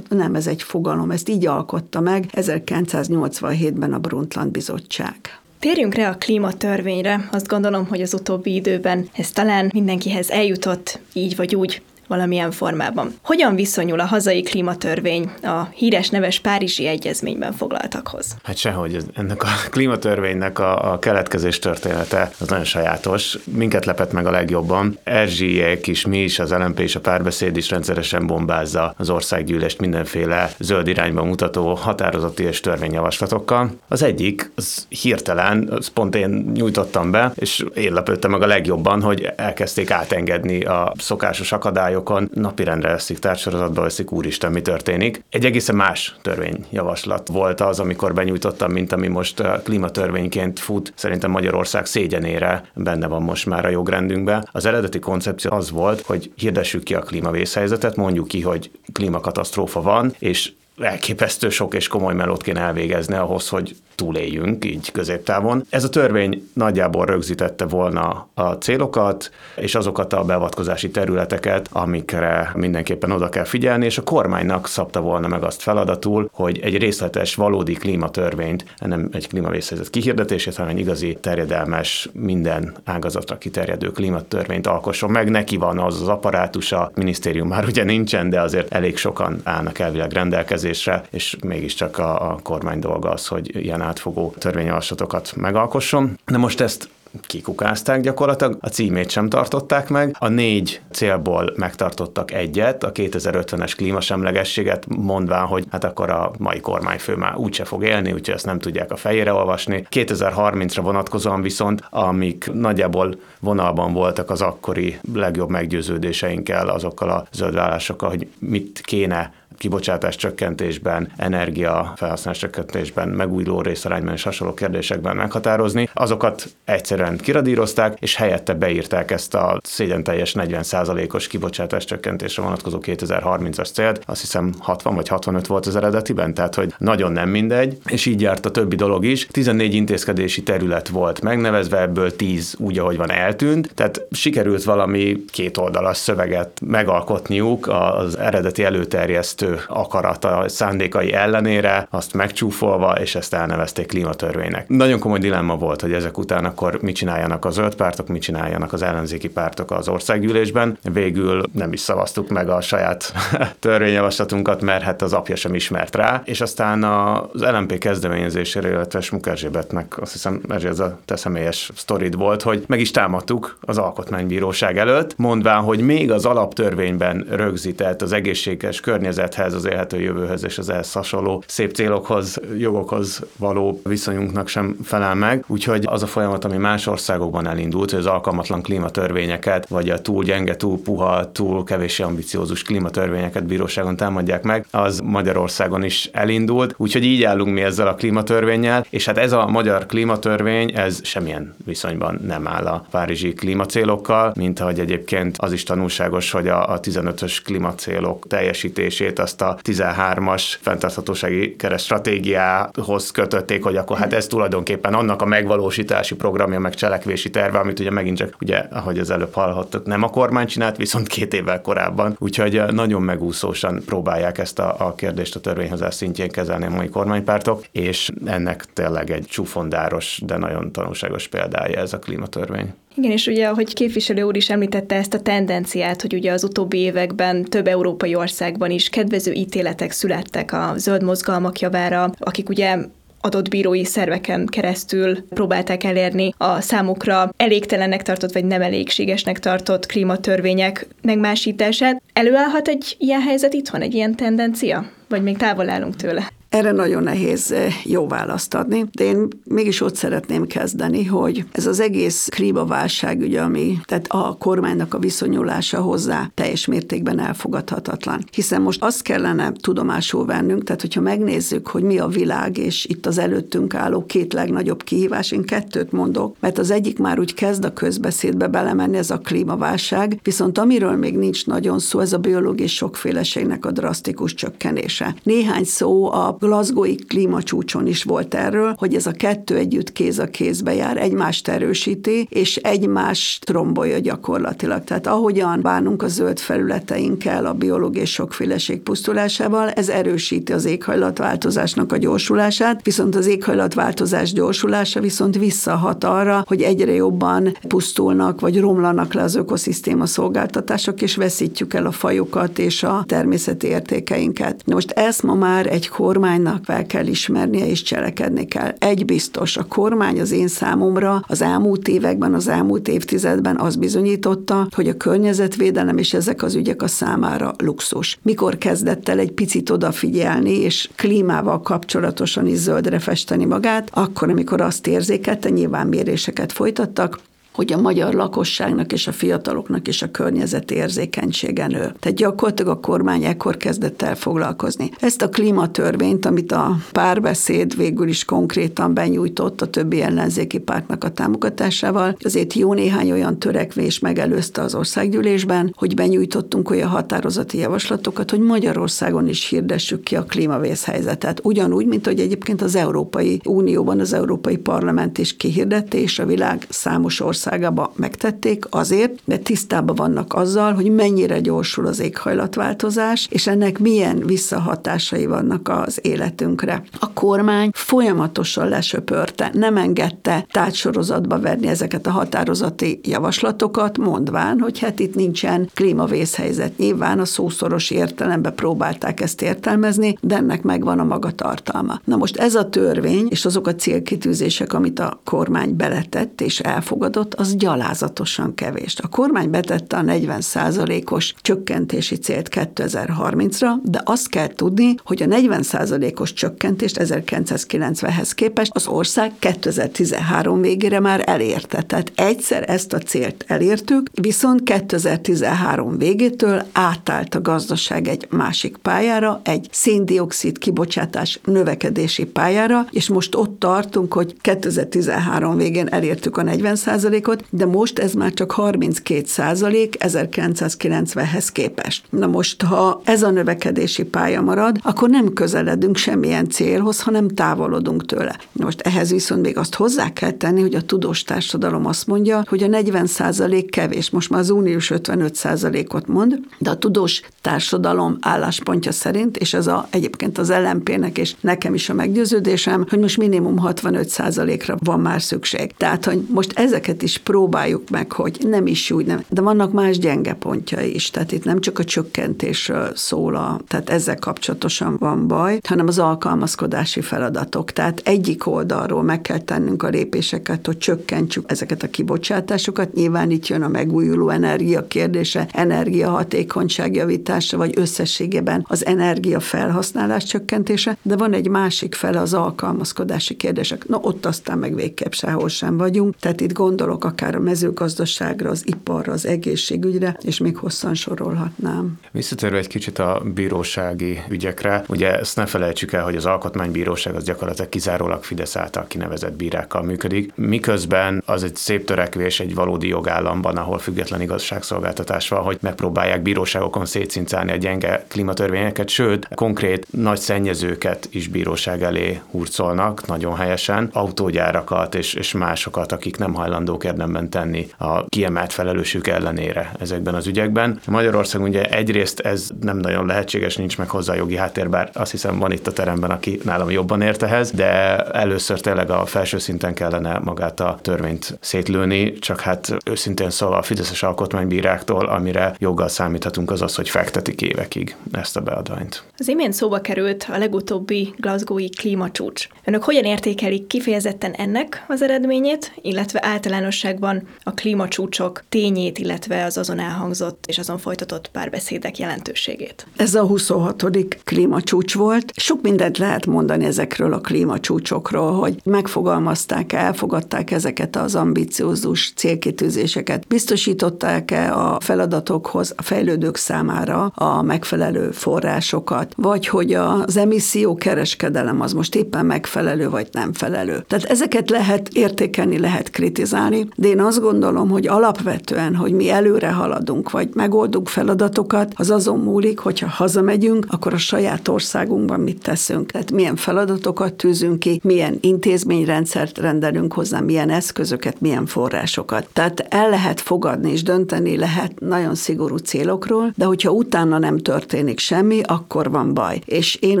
Nem, 0.08 0.34
ez 0.34 0.46
egy 0.46 0.62
fogalom, 0.62 1.10
ezt 1.10 1.28
így 1.28 1.46
alkotta 1.46 2.00
meg 2.00 2.28
1987-ben 2.32 3.92
a 3.92 3.98
Brundtland 3.98 4.50
Bizottság. 4.50 5.16
Térjünk 5.58 5.94
rá 5.94 6.10
a 6.10 6.16
klímatörvényre. 6.16 7.28
Azt 7.32 7.48
gondolom, 7.48 7.86
hogy 7.86 8.00
az 8.00 8.14
utóbbi 8.14 8.54
időben 8.54 9.08
ez 9.12 9.30
talán 9.30 9.70
mindenkihez 9.72 10.30
eljutott 10.30 10.98
így 11.12 11.36
vagy 11.36 11.54
úgy 11.54 11.82
valamilyen 12.14 12.50
formában. 12.50 13.14
Hogyan 13.22 13.54
viszonyul 13.54 14.00
a 14.00 14.04
hazai 14.04 14.42
klímatörvény 14.42 15.30
a 15.42 15.62
híres 15.74 16.08
neves 16.08 16.40
Párizsi 16.40 16.86
Egyezményben 16.86 17.52
foglaltakhoz? 17.52 18.36
Hát 18.42 18.56
sehogy. 18.56 18.96
Ennek 19.14 19.42
a 19.42 19.48
klímatörvénynek 19.74 20.58
a, 20.58 20.92
a 20.92 20.98
keletkezés 20.98 21.58
története 21.58 22.30
az 22.38 22.48
nagyon 22.48 22.64
sajátos. 22.64 23.38
Minket 23.44 23.84
lepett 23.84 24.12
meg 24.12 24.26
a 24.26 24.30
legjobban. 24.30 24.98
Erzsijék 25.02 25.86
is, 25.86 26.06
mi 26.06 26.18
is, 26.18 26.38
az 26.38 26.50
LMP 26.50 26.80
és 26.80 26.94
a 26.94 27.00
párbeszéd 27.00 27.56
is 27.56 27.70
rendszeresen 27.70 28.26
bombázza 28.26 28.94
az 28.96 29.10
országgyűlést 29.10 29.80
mindenféle 29.80 30.50
zöld 30.58 30.86
irányba 30.86 31.24
mutató 31.24 31.74
határozati 31.74 32.42
és 32.42 32.60
törvényjavaslatokkal. 32.60 33.70
Az 33.88 34.02
egyik, 34.02 34.50
az 34.54 34.86
hirtelen, 34.88 35.68
az 35.70 35.88
pont 35.88 36.14
én 36.14 36.50
nyújtottam 36.54 37.10
be, 37.10 37.32
és 37.34 37.64
én 37.74 37.92
lepődtem 37.92 38.30
meg 38.30 38.42
a 38.42 38.46
legjobban, 38.46 39.02
hogy 39.02 39.32
elkezdték 39.36 39.90
átengedni 39.90 40.64
a 40.64 40.92
szokásos 40.98 41.52
akadályok 41.52 42.03
szabályokon 42.04 42.42
napirendre 42.42 42.88
eszik, 42.88 43.18
társadalmatba 43.18 43.82
veszik, 43.82 44.12
úristen, 44.12 44.52
mi 44.52 44.60
történik. 44.62 45.24
Egy 45.30 45.44
egészen 45.44 45.76
más 45.76 46.16
törvényjavaslat 46.22 47.28
volt 47.28 47.60
az, 47.60 47.80
amikor 47.80 48.14
benyújtottam, 48.14 48.72
mint 48.72 48.92
ami 48.92 49.08
most 49.08 49.42
klímatörvényként 49.62 50.58
fut. 50.58 50.92
Szerintem 50.96 51.30
Magyarország 51.30 51.86
szégyenére 51.86 52.64
benne 52.74 53.06
van 53.06 53.22
most 53.22 53.46
már 53.46 53.64
a 53.64 53.68
jogrendünkben. 53.68 54.48
Az 54.52 54.66
eredeti 54.66 54.98
koncepció 54.98 55.50
az 55.52 55.70
volt, 55.70 56.00
hogy 56.00 56.32
hirdessük 56.36 56.82
ki 56.82 56.94
a 56.94 57.00
klímavészhelyzetet, 57.00 57.96
mondjuk 57.96 58.28
ki, 58.28 58.40
hogy 58.40 58.70
klímakatasztrófa 58.92 59.82
van, 59.82 60.14
és 60.18 60.52
elképesztő 60.78 61.48
sok 61.48 61.74
és 61.74 61.88
komoly 61.88 62.14
melót 62.14 62.42
kéne 62.42 62.60
elvégezni 62.60 63.14
ahhoz, 63.14 63.48
hogy 63.48 63.76
túléljünk 63.94 64.64
így 64.64 64.92
középtávon. 64.92 65.64
Ez 65.68 65.84
a 65.84 65.88
törvény 65.88 66.48
nagyjából 66.52 67.06
rögzítette 67.06 67.64
volna 67.64 68.28
a 68.34 68.52
célokat, 68.52 69.30
és 69.56 69.74
azokat 69.74 70.12
a 70.12 70.24
beavatkozási 70.24 70.90
területeket, 70.90 71.68
amikre 71.72 72.50
mindenképpen 72.54 73.10
oda 73.10 73.28
kell 73.28 73.44
figyelni, 73.44 73.84
és 73.84 73.98
a 73.98 74.02
kormánynak 74.02 74.68
szabta 74.68 75.00
volna 75.00 75.28
meg 75.28 75.42
azt 75.42 75.62
feladatul, 75.62 76.30
hogy 76.32 76.58
egy 76.58 76.78
részletes, 76.78 77.34
valódi 77.34 77.72
klímatörvényt, 77.72 78.64
nem 78.78 79.08
egy 79.12 79.28
klímavészhelyzet 79.28 79.90
kihirdetését, 79.90 80.56
hanem 80.56 80.70
egy 80.70 80.78
igazi 80.78 81.18
terjedelmes, 81.20 82.08
minden 82.12 82.74
ágazatra 82.84 83.38
kiterjedő 83.38 83.90
klímatörvényt 83.90 84.66
alkosson 84.66 85.10
meg. 85.10 85.30
Neki 85.30 85.56
van 85.56 85.78
az 85.78 86.00
az 86.00 86.08
apparátusa, 86.08 86.90
minisztérium 86.94 87.48
már 87.48 87.64
ugye 87.64 87.84
nincsen, 87.84 88.30
de 88.30 88.40
azért 88.40 88.72
elég 88.74 88.96
sokan 88.96 89.40
állnak 89.42 89.78
elvileg 89.78 90.12
rendelkezésre, 90.12 91.02
és 91.10 91.36
mégiscsak 91.46 91.98
a, 91.98 92.30
a 92.30 92.38
kormány 92.42 92.78
dolga 92.78 93.10
az, 93.10 93.26
hogy 93.26 93.64
ilyen 93.64 93.80
átfogó 93.84 94.34
törvényjavaslatokat 94.38 95.32
megalkosson. 95.36 96.18
De 96.26 96.36
most 96.36 96.60
ezt 96.60 96.88
kikukázták 97.20 98.00
gyakorlatilag, 98.00 98.56
a 98.60 98.68
címét 98.68 99.10
sem 99.10 99.28
tartották 99.28 99.88
meg, 99.88 100.16
a 100.18 100.28
négy 100.28 100.80
célból 100.90 101.52
megtartottak 101.56 102.32
egyet, 102.32 102.84
a 102.84 102.92
2050-es 102.92 103.72
klímasemlegességet, 103.76 104.86
mondván, 104.88 105.46
hogy 105.46 105.64
hát 105.70 105.84
akkor 105.84 106.10
a 106.10 106.30
mai 106.38 106.60
kormányfő 106.60 107.16
már 107.16 107.36
úgyse 107.36 107.64
fog 107.64 107.84
élni, 107.84 108.12
úgyhogy 108.12 108.34
ezt 108.34 108.46
nem 108.46 108.58
tudják 108.58 108.92
a 108.92 108.96
fejére 108.96 109.32
olvasni. 109.32 109.86
2030-ra 109.90 110.80
vonatkozóan 110.82 111.42
viszont, 111.42 111.82
amik 111.90 112.50
nagyjából 112.52 113.18
vonalban 113.40 113.92
voltak 113.92 114.30
az 114.30 114.42
akkori 114.42 114.98
legjobb 115.14 115.48
meggyőződéseinkkel, 115.48 116.68
azokkal 116.68 117.10
a 117.10 117.26
zöldvállásokkal, 117.32 118.08
hogy 118.08 118.28
mit 118.38 118.80
kéne 118.84 119.32
kibocsátás 119.58 120.16
csökkentésben, 120.16 121.12
energia 121.16 121.92
felhasználás 121.96 122.38
csökkentésben, 122.38 123.08
megújuló 123.08 123.60
részarányban 123.60 124.14
és 124.14 124.22
hasonló 124.22 124.54
kérdésekben 124.54 125.16
meghatározni, 125.16 125.88
azokat 125.94 126.46
egyszerűen 126.64 127.16
kiradírozták, 127.16 127.96
és 128.00 128.16
helyette 128.16 128.54
beírták 128.54 129.10
ezt 129.10 129.34
a 129.34 129.60
szégyenteljes 129.62 130.34
40%-os 130.38 131.26
kibocsátás 131.26 131.84
csökkentésre 131.84 132.42
vonatkozó 132.42 132.78
2030-as 132.82 133.72
célt, 133.72 134.02
azt 134.06 134.20
hiszem 134.20 134.52
60 134.58 134.94
vagy 134.94 135.08
65 135.08 135.46
volt 135.46 135.66
az 135.66 135.76
eredetiben, 135.76 136.34
tehát 136.34 136.54
hogy 136.54 136.74
nagyon 136.78 137.12
nem 137.12 137.28
mindegy, 137.28 137.78
és 137.86 138.06
így 138.06 138.20
járt 138.20 138.46
a 138.46 138.50
többi 138.50 138.76
dolog 138.76 139.04
is. 139.04 139.26
14 139.26 139.74
intézkedési 139.74 140.42
terület 140.42 140.88
volt 140.88 141.20
megnevezve, 141.20 141.80
ebből 141.80 142.16
10 142.16 142.54
úgy, 142.58 142.78
ahogy 142.78 142.96
van 142.96 143.10
eltűnt, 143.10 143.74
tehát 143.74 144.06
sikerült 144.10 144.64
valami 144.64 145.24
két 145.30 145.56
oldalas 145.56 145.96
szöveget 145.96 146.60
megalkotniuk 146.66 147.68
az 147.68 148.18
eredeti 148.18 148.64
előterjesztő 148.64 149.43
vezető 149.44 149.64
akarata, 149.68 150.44
szándékai 150.48 151.12
ellenére, 151.12 151.86
azt 151.90 152.14
megcsúfolva, 152.14 152.92
és 152.92 153.14
ezt 153.14 153.34
elnevezték 153.34 153.86
klímatörvénynek. 153.86 154.68
Nagyon 154.68 154.98
komoly 154.98 155.18
dilemma 155.18 155.56
volt, 155.56 155.80
hogy 155.80 155.92
ezek 155.92 156.18
után 156.18 156.44
akkor 156.44 156.78
mit 156.80 156.94
csináljanak 156.94 157.44
a 157.44 157.50
zöld 157.50 157.74
pártok, 157.74 158.08
mit 158.08 158.22
csináljanak 158.22 158.72
az 158.72 158.82
ellenzéki 158.82 159.28
pártok 159.28 159.70
az 159.70 159.88
országgyűlésben. 159.88 160.78
Végül 160.92 161.42
nem 161.52 161.72
is 161.72 161.80
szavaztuk 161.80 162.28
meg 162.28 162.48
a 162.48 162.60
saját 162.60 163.12
törvényjavaslatunkat, 163.58 164.60
mert 164.60 164.82
hát 164.82 165.02
az 165.02 165.12
apja 165.12 165.36
sem 165.36 165.54
ismert 165.54 165.96
rá, 165.96 166.22
és 166.24 166.40
aztán 166.40 166.84
az 166.84 167.42
LMP 167.42 167.78
kezdeményezésére, 167.78 168.68
illetve 168.68 169.00
Smukerzsébetnek 169.00 170.00
azt 170.00 170.12
hiszem, 170.12 170.40
ez 170.48 170.80
a 170.80 170.98
te 171.04 171.16
személyes 171.16 171.70
sztorid 171.74 172.16
volt, 172.16 172.42
hogy 172.42 172.64
meg 172.66 172.80
is 172.80 172.90
támadtuk 172.90 173.58
az 173.60 173.78
alkotmánybíróság 173.78 174.78
előtt, 174.78 175.16
mondván, 175.16 175.62
hogy 175.62 175.80
még 175.80 176.10
az 176.10 176.24
alaptörvényben 176.24 177.26
rögzített 177.30 178.02
az 178.02 178.12
egészséges 178.12 178.80
környezet 178.80 179.33
élethez, 179.34 179.54
az 179.54 179.64
élhető 179.64 180.00
jövőhöz 180.00 180.44
és 180.44 180.58
az 180.58 180.68
ehhez 180.68 180.92
hasonló 180.92 181.42
szép 181.46 181.72
célokhoz, 181.72 182.40
jogokhoz 182.58 183.22
való 183.36 183.80
viszonyunknak 183.84 184.48
sem 184.48 184.76
felel 184.84 185.14
meg. 185.14 185.44
Úgyhogy 185.46 185.84
az 185.86 186.02
a 186.02 186.06
folyamat, 186.06 186.44
ami 186.44 186.56
más 186.56 186.86
országokban 186.86 187.46
elindult, 187.46 187.90
hogy 187.90 187.98
az 187.98 188.06
alkalmatlan 188.06 188.62
klímatörvényeket, 188.62 189.68
vagy 189.68 189.90
a 189.90 190.00
túl 190.00 190.24
gyenge, 190.24 190.56
túl 190.56 190.78
puha, 190.82 191.32
túl 191.32 191.64
kevéssé 191.64 192.02
ambiciózus 192.02 192.62
klímatörvényeket 192.62 193.46
bíróságon 193.46 193.96
támadják 193.96 194.42
meg, 194.42 194.66
az 194.70 195.00
Magyarországon 195.00 195.84
is 195.84 196.08
elindult. 196.12 196.74
Úgyhogy 196.76 197.04
így 197.04 197.22
állunk 197.22 197.52
mi 197.52 197.60
ezzel 197.60 197.86
a 197.86 197.94
klímatörvényel, 197.94 198.86
és 198.90 199.04
hát 199.04 199.18
ez 199.18 199.32
a 199.32 199.46
magyar 199.46 199.86
klímatörvény, 199.86 200.72
ez 200.74 201.00
semmilyen 201.02 201.54
viszonyban 201.64 202.20
nem 202.26 202.46
áll 202.46 202.66
a 202.66 202.86
párizsi 202.90 203.32
klímacélokkal, 203.32 204.32
mint 204.36 204.60
ahogy 204.60 204.80
egyébként 204.80 205.36
az 205.38 205.52
is 205.52 205.62
tanulságos, 205.62 206.30
hogy 206.30 206.48
a, 206.48 206.72
a 206.72 206.80
15-ös 206.80 207.38
klímacélok 207.44 208.26
teljesítését 208.26 209.18
azt 209.24 209.42
a 209.42 209.56
13-as 209.62 210.42
fenntarthatósági 210.60 211.56
keres 211.56 211.82
stratégiához 211.82 213.10
kötötték, 213.10 213.62
hogy 213.64 213.76
akkor 213.76 213.96
hát 213.96 214.12
ez 214.12 214.26
tulajdonképpen 214.26 214.94
annak 214.94 215.22
a 215.22 215.24
megvalósítási 215.24 216.14
programja, 216.14 216.58
meg 216.58 216.74
cselekvési 216.74 217.30
terve, 217.30 217.58
amit 217.58 217.80
ugye 217.80 217.90
megint 217.90 218.16
csak, 218.16 218.36
ugye, 218.40 218.58
ahogy 218.70 218.98
az 218.98 219.10
előbb 219.10 219.32
hallhattuk, 219.32 219.86
nem 219.86 220.02
a 220.02 220.08
kormány 220.08 220.46
csinált, 220.46 220.76
viszont 220.76 221.06
két 221.06 221.34
évvel 221.34 221.60
korábban. 221.60 222.16
Úgyhogy 222.18 222.56
eh, 222.56 222.68
nagyon 222.68 223.02
megúszósan 223.02 223.82
próbálják 223.86 224.38
ezt 224.38 224.58
a, 224.58 224.74
a 224.78 224.94
kérdést 224.94 225.36
a 225.36 225.40
törvényhozás 225.40 225.94
szintjén 225.94 226.30
kezelni 226.30 226.66
a 226.66 226.70
mai 226.70 226.88
kormánypártok, 226.88 227.64
és 227.72 228.10
ennek 228.24 228.64
tényleg 228.72 229.10
egy 229.10 229.26
csúfondáros, 229.26 230.20
de 230.26 230.36
nagyon 230.36 230.72
tanulságos 230.72 231.28
példája 231.28 231.80
ez 231.80 231.92
a 231.92 231.98
klímatörvény. 231.98 232.74
Igen, 232.96 233.10
és 233.10 233.26
ugye, 233.26 233.46
ahogy 233.46 233.74
képviselő 233.74 234.22
úr 234.22 234.36
is 234.36 234.50
említette 234.50 234.94
ezt 234.94 235.14
a 235.14 235.20
tendenciát, 235.20 236.02
hogy 236.02 236.14
ugye 236.14 236.32
az 236.32 236.44
utóbbi 236.44 236.78
években 236.78 237.44
több 237.44 237.66
európai 237.66 238.14
országban 238.14 238.70
is 238.70 238.88
kedvező 238.88 239.32
ítéletek 239.32 239.90
születtek 239.90 240.52
a 240.52 240.72
zöld 240.76 241.02
mozgalmak 241.02 241.60
javára, 241.60 242.12
akik 242.18 242.48
ugye 242.48 242.76
adott 243.20 243.48
bírói 243.48 243.84
szerveken 243.84 244.46
keresztül 244.46 245.28
próbálták 245.28 245.84
elérni 245.84 246.34
a 246.38 246.60
számukra 246.60 247.30
elégtelennek 247.36 248.02
tartott 248.02 248.32
vagy 248.32 248.44
nem 248.44 248.62
elégségesnek 248.62 249.38
tartott 249.38 249.86
klímatörvények 249.86 250.86
megmásítását. 251.02 252.02
Előállhat 252.12 252.68
egy 252.68 252.96
ilyen 252.98 253.20
helyzet 253.20 253.54
itthon, 253.54 253.80
egy 253.80 253.94
ilyen 253.94 254.14
tendencia? 254.14 254.90
Vagy 255.08 255.22
még 255.22 255.36
távol 255.36 255.68
állunk 255.68 255.96
tőle? 255.96 256.32
Erre 256.54 256.72
nagyon 256.72 257.02
nehéz 257.02 257.52
eh, 257.52 257.72
jó 257.84 258.06
választ 258.06 258.54
adni, 258.54 258.84
de 258.92 259.04
én 259.04 259.28
mégis 259.44 259.80
ott 259.80 259.94
szeretném 259.94 260.46
kezdeni, 260.46 261.04
hogy 261.04 261.44
ez 261.52 261.66
az 261.66 261.80
egész 261.80 262.28
klímaválság, 262.28 263.20
ugye, 263.20 263.40
ami, 263.40 263.78
tehát 263.84 264.06
a 264.08 264.36
kormánynak 264.38 264.94
a 264.94 264.98
viszonyulása 264.98 265.80
hozzá 265.80 266.30
teljes 266.34 266.66
mértékben 266.66 267.18
elfogadhatatlan. 267.18 268.24
Hiszen 268.32 268.62
most 268.62 268.82
azt 268.82 269.02
kellene 269.02 269.52
tudomásul 269.52 270.26
vennünk, 270.26 270.64
tehát 270.64 270.80
hogyha 270.80 271.00
megnézzük, 271.00 271.66
hogy 271.66 271.82
mi 271.82 271.98
a 271.98 272.06
világ, 272.06 272.58
és 272.58 272.84
itt 272.84 273.06
az 273.06 273.18
előttünk 273.18 273.74
álló 273.74 274.06
két 274.06 274.32
legnagyobb 274.32 274.82
kihívás, 274.82 275.30
én 275.30 275.44
kettőt 275.44 275.92
mondok, 275.92 276.36
mert 276.40 276.58
az 276.58 276.70
egyik 276.70 276.98
már 276.98 277.18
úgy 277.18 277.34
kezd 277.34 277.64
a 277.64 277.72
közbeszédbe 277.72 278.46
belemenni, 278.46 278.96
ez 278.96 279.10
a 279.10 279.18
klímaválság, 279.18 280.20
viszont 280.22 280.58
amiről 280.58 280.96
még 280.96 281.16
nincs 281.16 281.46
nagyon 281.46 281.78
szó, 281.78 282.00
ez 282.00 282.12
a 282.12 282.18
biológiai 282.18 282.68
sokféleségnek 282.68 283.66
a 283.66 283.70
drasztikus 283.70 284.34
csökkenése. 284.34 285.14
Néhány 285.22 285.64
szó 285.64 286.12
a 286.12 286.36
Glasgowi 286.44 286.94
klímacsúcson 286.94 287.86
is 287.86 288.02
volt 288.02 288.34
erről, 288.34 288.74
hogy 288.78 288.94
ez 288.94 289.06
a 289.06 289.10
kettő 289.10 289.56
együtt 289.56 289.92
kéz 289.92 290.18
a 290.18 290.26
kézbe 290.26 290.74
jár, 290.74 290.96
egymást 290.96 291.48
erősíti, 291.48 292.26
és 292.30 292.56
egymást 292.56 293.44
trombolja 293.44 293.98
gyakorlatilag. 293.98 294.84
Tehát 294.84 295.06
ahogyan 295.06 295.60
bánunk 295.62 296.02
a 296.02 296.08
zöld 296.08 296.38
felületeinkkel, 296.38 297.46
a 297.46 297.52
biológiai 297.52 298.04
sokféleség 298.04 298.80
pusztulásával, 298.80 299.70
ez 299.70 299.88
erősíti 299.88 300.52
az 300.52 300.64
éghajlatváltozásnak 300.64 301.92
a 301.92 301.96
gyorsulását, 301.96 302.80
viszont 302.82 303.14
az 303.16 303.26
éghajlatváltozás 303.26 304.32
gyorsulása 304.32 305.00
viszont 305.00 305.38
visszahat 305.38 306.04
arra, 306.04 306.44
hogy 306.46 306.62
egyre 306.62 306.92
jobban 306.92 307.56
pusztulnak, 307.68 308.40
vagy 308.40 308.60
romlanak 308.60 309.14
le 309.14 309.22
az 309.22 309.34
ökoszisztéma 309.34 310.06
szolgáltatások, 310.06 311.02
és 311.02 311.16
veszítjük 311.16 311.74
el 311.74 311.86
a 311.86 311.92
fajokat 311.92 312.58
és 312.58 312.82
a 312.82 313.04
természeti 313.06 313.66
értékeinket. 313.66 314.62
most 314.66 314.90
ezt 314.90 315.22
ma 315.22 315.34
már 315.34 315.66
egy 315.66 315.88
kormánynak 316.34 316.64
fel 316.64 316.86
kell 316.86 317.06
ismernie 317.06 317.66
és 317.66 317.82
cselekedni 317.82 318.44
kell. 318.44 318.74
Egy 318.78 319.04
biztos, 319.04 319.56
a 319.56 319.64
kormány 319.64 320.20
az 320.20 320.30
én 320.30 320.48
számomra 320.48 321.24
az 321.26 321.42
elmúlt 321.42 321.88
években, 321.88 322.34
az 322.34 322.48
elmúlt 322.48 322.88
évtizedben 322.88 323.58
az 323.58 323.76
bizonyította, 323.76 324.68
hogy 324.74 324.88
a 324.88 324.96
környezetvédelem 324.96 325.98
és 325.98 326.14
ezek 326.14 326.42
az 326.42 326.54
ügyek 326.54 326.82
a 326.82 326.86
számára 326.86 327.54
luxus. 327.58 328.18
Mikor 328.22 328.58
kezdett 328.58 329.08
el 329.08 329.18
egy 329.18 329.32
picit 329.32 329.70
odafigyelni, 329.70 330.60
és 330.60 330.88
klímával 330.96 331.60
kapcsolatosan 331.60 332.46
is 332.46 332.58
zöldre 332.58 332.98
festeni 332.98 333.44
magát, 333.44 333.88
akkor, 333.92 334.30
amikor 334.30 334.60
azt 334.60 334.86
érzékelte, 334.86 335.48
nyilván 335.48 335.86
méréseket 335.86 336.52
folytattak, 336.52 337.18
hogy 337.54 337.72
a 337.72 337.80
magyar 337.80 338.14
lakosságnak 338.14 338.92
és 338.92 339.06
a 339.06 339.12
fiataloknak 339.12 339.88
is 339.88 340.02
a 340.02 340.10
környezeti 340.10 340.74
érzékenysége 340.74 341.66
nő. 341.66 341.94
Tehát 342.00 342.16
gyakorlatilag 342.16 342.76
a 342.76 342.80
kormány 342.80 343.24
ekkor 343.24 343.56
kezdett 343.56 344.02
el 344.02 344.16
foglalkozni. 344.16 344.90
Ezt 345.00 345.22
a 345.22 345.28
klímatörvényt, 345.28 346.26
amit 346.26 346.52
a 346.52 346.76
párbeszéd 346.92 347.76
végül 347.76 348.08
is 348.08 348.24
konkrétan 348.24 348.94
benyújtott 348.94 349.60
a 349.60 349.70
többi 349.70 350.02
ellenzéki 350.02 350.58
pártnak 350.58 351.04
a 351.04 351.10
támogatásával, 351.10 352.16
azért 352.24 352.54
jó 352.54 352.74
néhány 352.74 353.12
olyan 353.12 353.38
törekvés 353.38 353.98
megelőzte 353.98 354.62
az 354.62 354.74
országgyűlésben, 354.74 355.74
hogy 355.76 355.94
benyújtottunk 355.94 356.70
olyan 356.70 356.88
határozati 356.88 357.58
javaslatokat, 357.58 358.30
hogy 358.30 358.40
Magyarországon 358.40 359.28
is 359.28 359.48
hirdessük 359.48 360.02
ki 360.02 360.16
a 360.16 360.24
klímavészhelyzetet. 360.24 361.40
Ugyanúgy, 361.42 361.86
mint 361.86 362.06
hogy 362.06 362.20
egyébként 362.20 362.62
az 362.62 362.74
Európai 362.74 363.40
Unióban 363.44 364.00
az 364.00 364.12
Európai 364.12 364.56
Parlament 364.56 365.18
is 365.18 365.36
kihirdette, 365.36 365.98
és 365.98 366.18
a 366.18 366.26
világ 366.26 366.66
számos 366.68 367.20
ország 367.20 367.42
országába 367.44 367.92
megtették 367.96 368.64
azért, 368.70 369.12
mert 369.24 369.42
tisztában 369.42 369.94
vannak 369.94 370.34
azzal, 370.34 370.72
hogy 370.72 370.90
mennyire 370.90 371.40
gyorsul 371.40 371.86
az 371.86 372.00
éghajlatváltozás, 372.00 373.26
és 373.30 373.46
ennek 373.46 373.78
milyen 373.78 374.22
visszahatásai 374.26 375.26
vannak 375.26 375.68
az 375.68 375.98
életünkre. 376.02 376.82
A 377.00 377.12
kormány 377.12 377.70
folyamatosan 377.72 378.68
lesöpörte, 378.68 379.50
nem 379.52 379.76
engedte 379.76 380.46
tárgysorozatba 380.50 381.40
venni 381.40 381.66
ezeket 381.66 382.06
a 382.06 382.10
határozati 382.10 383.00
javaslatokat, 383.02 383.98
mondván, 383.98 384.58
hogy 384.58 384.78
hát 384.78 385.00
itt 385.00 385.14
nincsen 385.14 385.68
klímavészhelyzet. 385.74 386.78
Nyilván 386.78 387.18
a 387.18 387.24
szószoros 387.24 387.90
értelemben 387.90 388.54
próbálták 388.54 389.20
ezt 389.20 389.42
értelmezni, 389.42 390.18
de 390.20 390.36
ennek 390.36 390.62
megvan 390.62 390.98
a 390.98 391.04
maga 391.04 391.30
tartalma. 391.30 392.00
Na 392.04 392.16
most 392.16 392.36
ez 392.36 392.54
a 392.54 392.68
törvény, 392.68 393.26
és 393.30 393.44
azok 393.44 393.66
a 393.66 393.74
célkitűzések, 393.74 394.72
amit 394.72 394.98
a 394.98 395.20
kormány 395.24 395.76
beletett 395.76 396.40
és 396.40 396.60
elfogadott, 396.60 397.33
az 397.36 397.56
gyalázatosan 397.56 398.54
kevés. 398.54 398.96
A 399.02 399.08
kormány 399.08 399.50
betette 399.50 399.96
a 399.96 400.02
40% 400.02 401.12
os 401.12 401.34
csökkentési 401.40 402.16
célt 402.16 402.48
2030-ra, 402.50 403.70
de 403.82 404.00
azt 404.04 404.28
kell 404.28 404.46
tudni, 404.46 404.94
hogy 405.04 405.22
a 405.22 405.26
40% 405.26 406.20
os 406.20 406.32
csökkentést 406.32 406.96
1990-hez 407.00 408.30
képest 408.34 408.70
az 408.74 408.86
ország 408.86 409.32
2013 409.38 410.60
végére 410.60 411.00
már 411.00 411.22
elérte. 411.26 411.82
Tehát 411.82 412.12
egyszer 412.14 412.70
ezt 412.70 412.92
a 412.92 412.98
célt 412.98 413.44
elértük, 413.48 414.10
viszont 414.12 414.62
2013 414.62 415.98
végétől 415.98 416.62
átállt 416.72 417.34
a 417.34 417.40
gazdaság 417.40 418.08
egy 418.08 418.26
másik 418.30 418.76
pályára, 418.76 419.40
egy 419.44 419.68
széndiokszid 419.70 420.58
kibocsátás 420.58 421.40
növekedési 421.44 422.24
pályára, 422.24 422.86
és 422.90 423.08
most 423.08 423.34
ott 423.34 423.58
tartunk, 423.58 424.12
hogy 424.12 424.36
2013 424.40 425.56
végén 425.56 425.86
elértük 425.86 426.36
a 426.36 426.42
40 426.42 426.76
százalékot, 427.24 427.44
de 427.50 427.66
most 427.66 427.98
ez 427.98 428.12
már 428.12 428.32
csak 428.32 428.50
32 428.50 429.22
százalék 429.26 429.96
1990-hez 429.98 431.48
képest. 431.52 432.04
Na 432.10 432.26
most, 432.26 432.62
ha 432.62 433.00
ez 433.04 433.22
a 433.22 433.30
növekedési 433.30 434.04
pálya 434.04 434.42
marad, 434.42 434.78
akkor 434.82 435.08
nem 435.08 435.32
közeledünk 435.32 435.96
semmilyen 435.96 436.48
célhoz, 436.48 437.00
hanem 437.00 437.28
távolodunk 437.28 438.06
tőle. 438.06 438.36
Na 438.52 438.64
most 438.64 438.80
ehhez 438.80 439.10
viszont 439.10 439.42
még 439.42 439.56
azt 439.56 439.74
hozzá 439.74 440.12
kell 440.12 440.30
tenni, 440.30 440.60
hogy 440.60 440.74
a 440.74 440.82
tudós 440.82 441.22
társadalom 441.22 441.86
azt 441.86 442.06
mondja, 442.06 442.42
hogy 442.48 442.62
a 442.62 442.66
40 442.66 443.06
százalék 443.06 443.70
kevés. 443.70 444.10
Most 444.10 444.30
már 444.30 444.40
az 444.40 444.50
uniós 444.50 444.90
55 444.90 445.34
százalékot 445.34 446.06
mond, 446.06 446.38
de 446.58 446.70
a 446.70 446.76
tudós 446.78 447.22
társadalom 447.40 448.16
álláspontja 448.20 448.92
szerint, 448.92 449.36
és 449.36 449.54
ez 449.54 449.66
a, 449.66 449.86
egyébként 449.90 450.38
az 450.38 450.50
LMP-nek 450.50 451.18
és 451.18 451.34
nekem 451.40 451.74
is 451.74 451.88
a 451.88 451.94
meggyőződésem, 451.94 452.86
hogy 452.88 452.98
most 452.98 453.16
minimum 453.16 453.58
65 453.58 454.08
százalékra 454.08 454.76
van 454.84 455.00
már 455.00 455.22
szükség. 455.22 455.74
Tehát, 455.76 456.04
hogy 456.04 456.26
most 456.30 456.52
ezeket 456.58 457.02
is 457.02 457.13
próbáljuk 457.18 457.90
meg, 457.90 458.12
hogy 458.12 458.38
nem 458.48 458.66
is 458.66 458.90
úgy, 458.90 459.06
nem, 459.06 459.24
de 459.28 459.40
vannak 459.40 459.72
más 459.72 459.98
gyenge 459.98 460.32
pontjai 460.34 460.94
is, 460.94 461.10
tehát 461.10 461.32
itt 461.32 461.44
nem 461.44 461.60
csak 461.60 461.78
a 461.78 461.84
csökkentésről 461.84 462.90
szól, 462.94 463.36
a, 463.36 463.60
tehát 463.68 463.90
ezzel 463.90 464.18
kapcsolatosan 464.18 464.96
van 464.98 465.28
baj, 465.28 465.58
hanem 465.68 465.86
az 465.86 465.98
alkalmazkodási 465.98 467.00
feladatok. 467.00 467.72
Tehát 467.72 468.00
egyik 468.04 468.46
oldalról 468.46 469.02
meg 469.02 469.20
kell 469.20 469.38
tennünk 469.38 469.82
a 469.82 469.88
lépéseket, 469.88 470.66
hogy 470.66 470.78
csökkentsük 470.78 471.50
ezeket 471.50 471.82
a 471.82 471.90
kibocsátásokat. 471.90 472.92
Nyilván 472.92 473.30
itt 473.30 473.46
jön 473.46 473.62
a 473.62 473.68
megújuló 473.68 474.28
energia 474.28 474.86
kérdése, 474.86 475.48
energiahatékonyság 475.52 476.94
javítása, 476.94 477.56
vagy 477.56 477.72
összességében 477.76 478.64
az 478.68 478.86
energia 478.86 479.40
felhasználás 479.40 480.24
csökkentése, 480.24 480.96
de 481.02 481.16
van 481.16 481.32
egy 481.32 481.48
másik 481.48 481.94
fele 481.94 482.20
az 482.20 482.34
alkalmazkodási 482.34 483.36
kérdések. 483.36 483.88
Na 483.88 483.98
ott 484.02 484.26
aztán 484.26 484.58
meg 484.58 484.74
végképp 484.74 485.12
sehol 485.12 485.48
sem 485.48 485.76
vagyunk, 485.76 486.16
tehát 486.16 486.40
itt 486.40 486.52
gondolok 486.52 487.03
akár 487.04 487.34
a 487.34 487.40
mezőgazdaságra, 487.40 488.50
az 488.50 488.62
iparra, 488.66 489.12
az 489.12 489.26
egészségügyre, 489.26 490.16
és 490.22 490.38
még 490.38 490.56
hosszan 490.56 490.94
sorolhatnám. 490.94 491.98
Visszatérve 492.10 492.56
egy 492.56 492.66
kicsit 492.66 492.98
a 492.98 493.22
bírósági 493.34 494.20
ügyekre, 494.28 494.84
ugye 494.88 495.18
ezt 495.18 495.36
ne 495.36 495.46
felejtsük 495.46 495.92
el, 495.92 496.04
hogy 496.04 496.16
az 496.16 496.26
alkotmánybíróság 496.26 497.14
az 497.14 497.24
gyakorlatilag 497.24 497.68
kizárólag 497.68 498.22
Fidesz 498.24 498.56
által 498.56 498.86
kinevezett 498.86 499.32
bírákkal 499.32 499.82
működik, 499.82 500.32
miközben 500.34 501.22
az 501.26 501.42
egy 501.42 501.56
szép 501.56 501.86
törekvés 501.86 502.40
egy 502.40 502.54
valódi 502.54 502.88
jogállamban, 502.88 503.56
ahol 503.56 503.78
független 503.78 504.20
igazságszolgáltatás 504.20 505.28
van, 505.28 505.42
hogy 505.42 505.58
megpróbálják 505.60 506.22
bíróságokon 506.22 506.86
szétszincálni 506.86 507.52
a 507.52 507.56
gyenge 507.56 508.04
klímatörvényeket, 508.08 508.88
sőt, 508.88 509.28
konkrét 509.34 509.86
nagy 509.90 510.18
szennyezőket 510.18 511.08
is 511.10 511.28
bíróság 511.28 511.82
elé 511.82 512.20
hurcolnak, 512.30 513.06
nagyon 513.06 513.36
helyesen, 513.36 513.88
autógyárakat 513.92 514.94
és, 514.94 515.14
és 515.14 515.32
másokat, 515.32 515.92
akik 515.92 516.16
nem 516.16 516.34
hajlandók 516.34 516.84
érdemben 516.84 516.93
érdemben 516.94 517.30
tenni 517.30 517.66
a 517.78 518.04
kiemelt 518.08 518.52
felelősük 518.52 519.06
ellenére 519.06 519.72
ezekben 519.80 520.14
az 520.14 520.26
ügyekben. 520.26 520.80
Magyarország 520.86 521.42
ugye 521.42 521.64
egyrészt 521.64 522.20
ez 522.20 522.48
nem 522.60 522.76
nagyon 522.76 523.06
lehetséges, 523.06 523.56
nincs 523.56 523.78
meg 523.78 523.88
hozzá 523.88 524.14
jogi 524.14 524.36
háttér, 524.36 524.70
bár 524.70 524.90
azt 524.92 525.10
hiszem 525.10 525.38
van 525.38 525.52
itt 525.52 525.66
a 525.66 525.72
teremben, 525.72 526.10
aki 526.10 526.40
nálam 526.44 526.70
jobban 526.70 527.02
ért 527.02 527.22
ehhez, 527.22 527.50
de 527.50 527.96
először 527.96 528.60
tényleg 528.60 528.90
a 528.90 529.06
felső 529.06 529.38
szinten 529.38 529.74
kellene 529.74 530.18
magát 530.18 530.60
a 530.60 530.78
törvényt 530.82 531.38
szétlőni, 531.40 532.12
csak 532.12 532.40
hát 532.40 532.76
őszintén 532.90 533.30
szólva 533.30 533.56
a 533.56 533.62
Fideszes 533.62 534.02
alkotmánybíráktól, 534.02 535.06
amire 535.06 535.54
joggal 535.58 535.88
számíthatunk, 535.88 536.50
az 536.50 536.62
az, 536.62 536.74
hogy 536.74 536.88
fektetik 536.88 537.42
évekig 537.42 537.96
ezt 538.12 538.36
a 538.36 538.40
beadványt. 538.40 539.02
Az 539.18 539.28
imént 539.28 539.52
szóba 539.52 539.80
került 539.80 540.26
a 540.32 540.38
legutóbbi 540.38 541.14
Glasgowi 541.16 541.70
klímacsúcs. 541.70 542.48
Önök 542.64 542.82
hogyan 542.82 543.04
értékelik 543.04 543.66
kifejezetten 543.66 544.32
ennek 544.32 544.84
az 544.88 545.02
eredményét, 545.02 545.72
illetve 545.82 546.20
általános 546.22 546.76
nyilvánosságban 546.84 547.22
a 547.42 547.50
klímacsúcsok 547.50 548.42
tényét, 548.48 548.98
illetve 548.98 549.44
az 549.44 549.58
azon 549.58 549.78
elhangzott 549.78 550.44
és 550.46 550.58
azon 550.58 550.78
folytatott 550.78 551.30
párbeszédek 551.30 551.98
jelentőségét. 551.98 552.86
Ez 552.96 553.14
a 553.14 553.26
26. 553.26 553.84
klímacsúcs 554.24 554.94
volt. 554.94 555.32
Sok 555.36 555.62
mindent 555.62 555.98
lehet 555.98 556.26
mondani 556.26 556.64
ezekről 556.64 557.12
a 557.12 557.20
klímacsúcsokról, 557.20 558.32
hogy 558.32 558.60
megfogalmazták, 558.64 559.72
elfogadták 559.72 560.50
ezeket 560.50 560.96
az 560.96 561.14
ambiciózus 561.14 562.12
célkitűzéseket, 562.16 563.26
biztosították-e 563.26 564.54
a 564.54 564.80
feladatokhoz 564.80 565.72
a 565.76 565.82
fejlődők 565.82 566.36
számára 566.36 567.04
a 567.04 567.42
megfelelő 567.42 568.10
forrásokat, 568.10 569.12
vagy 569.16 569.46
hogy 569.46 569.74
az 569.74 570.16
emisszió 570.16 570.74
kereskedelem 570.74 571.60
az 571.60 571.72
most 571.72 571.94
éppen 571.94 572.26
megfelelő 572.26 572.88
vagy 572.88 573.08
nem 573.12 573.32
felelő. 573.32 573.84
Tehát 573.88 574.04
ezeket 574.04 574.50
lehet 574.50 574.88
értékelni, 574.88 575.58
lehet 575.58 575.90
kritizálni, 575.90 576.63
de 576.76 576.88
én 576.88 577.00
azt 577.00 577.20
gondolom, 577.20 577.68
hogy 577.68 577.86
alapvetően, 577.86 578.74
hogy 578.74 578.92
mi 578.92 579.10
előre 579.10 579.52
haladunk, 579.52 580.10
vagy 580.10 580.28
megoldunk 580.34 580.88
feladatokat, 580.88 581.72
az 581.76 581.90
azon 581.90 582.18
múlik, 582.18 582.58
hogyha 582.58 582.88
hazamegyünk, 582.88 583.66
akkor 583.68 583.92
a 583.92 583.98
saját 583.98 584.48
országunkban 584.48 585.20
mit 585.20 585.42
teszünk. 585.42 585.90
Tehát 585.90 586.12
milyen 586.12 586.36
feladatokat 586.36 587.12
tűzünk 587.12 587.58
ki, 587.58 587.80
milyen 587.82 588.18
intézményrendszert 588.20 589.38
rendelünk 589.38 589.92
hozzá, 589.92 590.20
milyen 590.20 590.50
eszközöket, 590.50 591.20
milyen 591.20 591.46
forrásokat. 591.46 592.28
Tehát 592.32 592.66
el 592.68 592.90
lehet 592.90 593.20
fogadni 593.20 593.70
és 593.70 593.82
dönteni 593.82 594.36
lehet 594.36 594.80
nagyon 594.80 595.14
szigorú 595.14 595.56
célokról, 595.56 596.32
de 596.36 596.44
hogyha 596.44 596.70
utána 596.70 597.18
nem 597.18 597.38
történik 597.38 597.98
semmi, 597.98 598.40
akkor 598.42 598.90
van 598.90 599.14
baj. 599.14 599.40
És 599.44 599.74
én 599.74 600.00